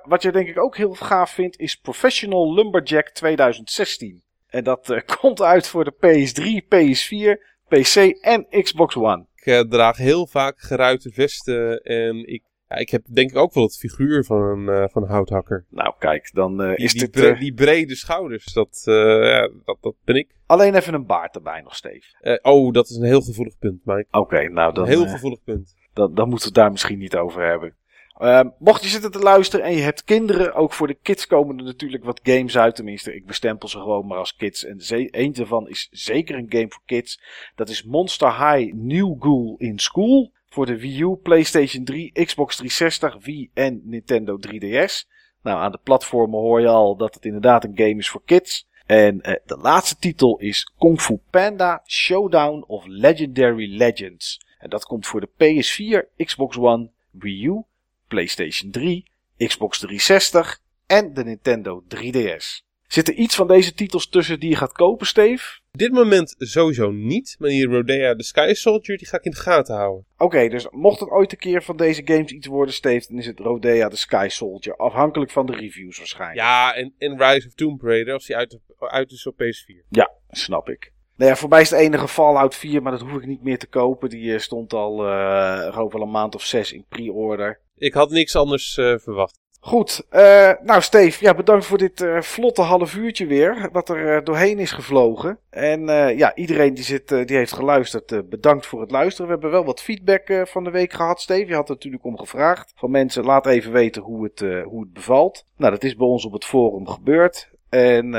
Wat 0.04 0.22
je 0.22 0.32
denk 0.32 0.48
ik 0.48 0.60
ook 0.60 0.78
heel 0.78 0.94
gaaf 0.94 1.32
vindt, 1.32 1.60
is 1.60 1.76
Professional 1.76 2.54
Lumberjack 2.54 3.10
2016. 3.10 4.24
En 4.48 4.64
dat 4.64 5.04
komt 5.20 5.42
uit 5.42 5.68
voor 5.68 5.84
de 5.84 5.94
PS3, 5.94 6.64
PS4, 6.64 7.52
PC 7.68 7.96
en 8.22 8.48
Xbox 8.50 8.96
One. 8.96 9.26
Ik 9.36 9.70
draag 9.70 9.98
heel 9.98 10.28
vaak 10.28 10.60
geruite 10.60 11.10
vesten. 11.10 11.82
En 11.82 12.28
ik, 12.28 12.44
ja, 12.74 12.80
ik 12.80 12.90
heb 12.90 13.04
denk 13.10 13.30
ik 13.32 13.38
ook 13.38 13.54
wel 13.54 13.64
het 13.64 13.78
figuur 13.78 14.24
van 14.24 14.42
een, 14.42 14.70
eh, 14.70 14.84
van 14.92 15.04
een 15.04 15.10
houthakker. 15.10 15.66
Nou, 15.70 15.94
kijk, 16.00 16.30
dan 16.34 16.62
eh, 16.62 16.68
Die, 16.76 16.86
is 16.86 16.92
die, 16.92 17.02
dit 17.02 17.12
bre- 17.12 17.28
eh, 17.30 17.40
die 17.40 17.54
brede 17.54 17.96
schouders, 17.96 18.54
dat, 18.54 18.82
ja, 18.86 19.50
dat, 19.66 19.78
dat 19.82 19.96
ben 20.04 20.16
ik. 20.16 20.36
alleen 20.46 20.76
even 20.76 20.94
een 20.94 21.06
baard 21.06 21.36
erbij 21.36 21.62
nog, 21.62 21.76
Steve. 21.76 22.40
Oh, 22.42 22.74
dat 22.74 22.90
is 22.90 22.96
een 22.96 23.04
heel 23.06 23.22
gevoelig 23.22 23.58
punt, 23.60 23.86
Mike. 23.86 24.08
Oké, 24.12 24.50
nou, 24.50 24.74
dan, 24.74 24.84
een 24.84 24.90
heel 24.90 25.08
gevoelig 25.08 25.44
punt. 25.44 25.76
dan, 25.94 26.14
dan 26.14 26.30
moeten 26.30 26.48
we 26.48 26.54
het 26.54 26.64
daar 26.64 26.72
misschien 26.72 27.00
niet 27.00 27.16
over 27.16 27.48
hebben. 27.48 27.76
Ehm, 28.18 28.50
mocht 28.60 28.84
je 28.84 28.90
zitten 28.90 29.12
te 29.12 29.20
luisteren 29.20 29.66
en 29.66 29.76
je 29.76 29.82
hebt 29.82 30.04
kinderen, 30.04 30.54
ook 30.54 30.74
voor 30.74 30.88
de 30.88 30.98
kids 31.02 31.28
komen 31.28 31.58
er 31.58 31.64
natuurlijk 31.64 32.04
wat 32.04 32.20
games 32.24 32.58
uit. 32.58 32.76
Tenminste, 32.76 33.16
ik 33.16 33.26
bestempel 33.26 33.68
ze 33.68 33.78
gewoon 33.80 34.08
maar 34.08 34.18
als 34.18 34.36
kids. 34.36 34.66
En 34.66 34.80
ze- 34.82 35.08
een 35.12 35.34
daarvan 35.34 35.68
is 35.70 35.88
zeker 35.92 36.36
een 36.38 36.46
game 36.50 36.68
voor 36.70 36.82
kids. 36.86 37.22
Dat 37.56 37.70
is 37.70 37.84
Monster 37.84 38.28
High 38.52 38.74
New 38.74 39.16
Ghoul 39.20 39.56
in 39.58 39.80
School. 39.80 40.32
Voor 40.54 40.66
de 40.66 40.80
Wii 40.80 41.02
U, 41.02 41.16
PlayStation 41.16 41.84
3, 41.84 42.12
Xbox 42.12 42.56
360, 42.56 43.26
Wii 43.26 43.50
en 43.54 43.82
Nintendo 43.84 44.38
3DS. 44.48 45.08
Nou, 45.42 45.60
aan 45.60 45.72
de 45.72 45.80
platformen 45.84 46.40
hoor 46.40 46.62
je 46.62 46.68
al 46.68 46.96
dat 46.96 47.14
het 47.14 47.26
inderdaad 47.26 47.64
een 47.64 47.72
game 47.76 47.96
is 47.96 48.10
voor 48.10 48.24
kids. 48.26 48.68
En 48.86 49.22
eh, 49.22 49.34
de 49.46 49.58
laatste 49.58 49.96
titel 49.98 50.38
is 50.40 50.72
Kung 50.78 51.02
Fu 51.02 51.18
Panda 51.30 51.82
Showdown 51.86 52.64
of 52.68 52.86
Legendary 52.88 53.78
Legends. 53.78 54.46
En 54.60 54.70
dat 54.70 54.86
komt 54.86 55.08
voor 55.08 55.22
de 55.22 55.30
PS4, 55.30 56.16
Xbox 56.26 56.58
One, 56.58 56.90
Wii 57.12 57.46
U, 57.46 57.64
PlayStation 58.08 58.72
3, 58.72 59.12
Xbox 59.38 59.78
360 59.78 60.62
en 60.88 61.14
de 61.14 61.24
Nintendo 61.24 61.84
3DS. 61.96 62.66
Zit 62.88 63.08
er 63.08 63.14
iets 63.14 63.36
van 63.36 63.48
deze 63.48 63.74
titels 63.74 64.10
tussen 64.10 64.40
die 64.40 64.50
je 64.50 64.56
gaat 64.56 64.74
kopen, 64.74 65.08
Steve? 65.08 65.62
Dit 65.78 65.92
moment 65.92 66.36
sowieso 66.38 66.92
niet, 66.92 67.36
maar 67.40 67.50
die 67.50 67.68
Rodea 67.68 68.16
The 68.16 68.24
Sky 68.24 68.54
Soldier 68.54 68.98
die 68.98 69.08
ga 69.08 69.18
ik 69.18 69.24
in 69.24 69.32
de 69.32 69.38
gaten 69.38 69.76
houden. 69.76 70.06
Oké, 70.18 70.48
dus 70.50 70.68
mocht 70.70 71.00
het 71.00 71.10
ooit 71.10 71.32
een 71.32 71.38
keer 71.38 71.64
van 71.64 71.78
deze 71.78 72.02
games 72.06 72.32
iets 72.32 72.48
worden, 72.48 72.74
Steve, 72.74 73.08
dan 73.08 73.18
is 73.18 73.26
het 73.26 73.40
Rodea 73.40 73.88
The 73.88 73.98
Sky 73.98 74.28
Soldier. 74.30 74.76
Afhankelijk 74.76 75.32
van 75.32 75.46
de 75.46 75.56
reviews 75.56 75.98
waarschijnlijk. 75.98 76.40
Ja, 76.40 76.74
en, 76.74 76.94
en 76.98 77.18
Rise 77.18 77.48
of 77.48 77.54
Tomb 77.54 77.82
Raider 77.82 78.14
als 78.14 78.26
die 78.26 78.36
uit, 78.36 78.60
uit 78.80 79.12
is 79.12 79.28
op 79.28 79.44
PS4. 79.44 79.88
Ja, 79.90 80.12
snap 80.30 80.70
ik. 80.70 80.94
Nou 81.16 81.30
ja, 81.32 81.38
voor 81.38 81.50
mij 81.50 81.62
is 81.62 81.70
het 81.70 81.80
enige 81.80 82.08
Fallout 82.08 82.56
4, 82.56 82.82
maar 82.82 82.92
dat 82.92 83.02
hoef 83.02 83.22
ik 83.22 83.26
niet 83.26 83.44
meer 83.44 83.60
te 83.60 83.68
kopen. 83.68 84.10
Die 84.10 84.34
eh, 84.34 84.40
stond 84.40 84.74
al 84.74 85.06
uh, 85.06 85.76
wel 85.76 86.02
een 86.02 86.12
maand 86.12 86.36
of 86.36 86.44
zes 86.44 86.72
in 86.72 86.86
pre-order. 86.90 87.62
Ik 87.76 87.94
had 87.94 88.10
niks 88.10 88.36
anders 88.36 88.78
uh, 88.78 88.98
verwacht. 88.98 89.40
Goed, 89.66 90.06
uh, 90.12 90.52
nou 90.62 90.82
Steve, 90.82 91.26
ja, 91.26 91.34
bedankt 91.34 91.66
voor 91.66 91.78
dit 91.78 92.02
uh, 92.02 92.22
vlotte 92.22 92.62
half 92.62 92.96
uurtje 92.96 93.26
weer, 93.26 93.70
wat 93.72 93.90
er 93.90 94.16
uh, 94.16 94.24
doorheen 94.24 94.60
is 94.60 94.72
gevlogen. 94.72 95.40
En 95.50 95.88
ja, 96.18 96.36
iedereen 96.36 96.74
die, 96.74 96.84
zit, 96.84 97.08
die 97.08 97.38
heeft 97.38 97.54
geluisterd, 97.54 98.30
bedankt 98.30 98.66
voor 98.66 98.82
het 98.82 98.92
luisteren. 98.92 99.26
We 99.26 99.32
hebben 99.32 99.52
wel 99.52 99.66
wat 99.66 99.82
feedback 99.82 100.48
van 100.48 100.64
de 100.64 100.72
week 100.72 100.94
gehad, 100.94 101.22
Steve. 101.22 101.48
Je 101.48 101.56
had 101.56 101.70
er 101.70 101.76
natuurlijk 101.76 102.04
om 102.04 102.18
gevraagd. 102.18 102.74
Van 102.76 102.92
mensen, 102.92 103.24
laat 103.24 103.46
even 103.46 103.72
weten 103.72 104.02
hoe 104.02 104.24
het, 104.24 104.40
hoe 104.40 104.82
het 104.82 104.94
bevalt. 104.94 105.46
Nou, 105.58 105.72
dat 105.72 105.84
is 105.84 105.96
bij 105.96 106.08
ons 106.08 106.26
op 106.26 106.34
het 106.34 106.46
forum 106.46 106.88
gebeurd. 106.88 107.50
En, 107.70 108.10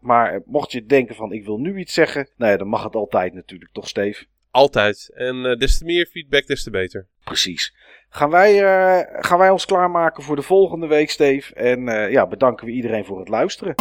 maar 0.00 0.42
mocht 0.44 0.72
je 0.72 0.86
denken 0.86 1.14
van, 1.14 1.32
ik 1.32 1.44
wil 1.44 1.58
nu 1.58 1.78
iets 1.78 1.94
zeggen, 1.94 2.28
nou 2.36 2.52
ja, 2.52 2.58
dan 2.58 2.68
mag 2.68 2.84
het 2.84 2.94
altijd 2.94 3.34
natuurlijk, 3.34 3.72
toch 3.72 3.88
Steve? 3.88 4.24
Altijd. 4.56 5.10
En 5.14 5.58
des 5.58 5.78
te 5.78 5.84
meer 5.84 6.06
feedback, 6.06 6.46
des 6.46 6.62
te 6.62 6.70
beter. 6.70 7.08
Precies. 7.24 7.74
Gaan 8.08 8.30
wij, 8.30 8.62
uh, 8.62 9.22
gaan 9.24 9.38
wij 9.38 9.50
ons 9.50 9.64
klaarmaken 9.64 10.22
voor 10.22 10.36
de 10.36 10.42
volgende 10.42 10.86
week, 10.86 11.10
Steve. 11.10 11.54
En 11.54 11.88
uh, 11.88 12.10
ja, 12.10 12.26
bedanken 12.26 12.66
we 12.66 12.72
iedereen 12.72 13.04
voor 13.04 13.18
het 13.18 13.28
luisteren. 13.28 13.74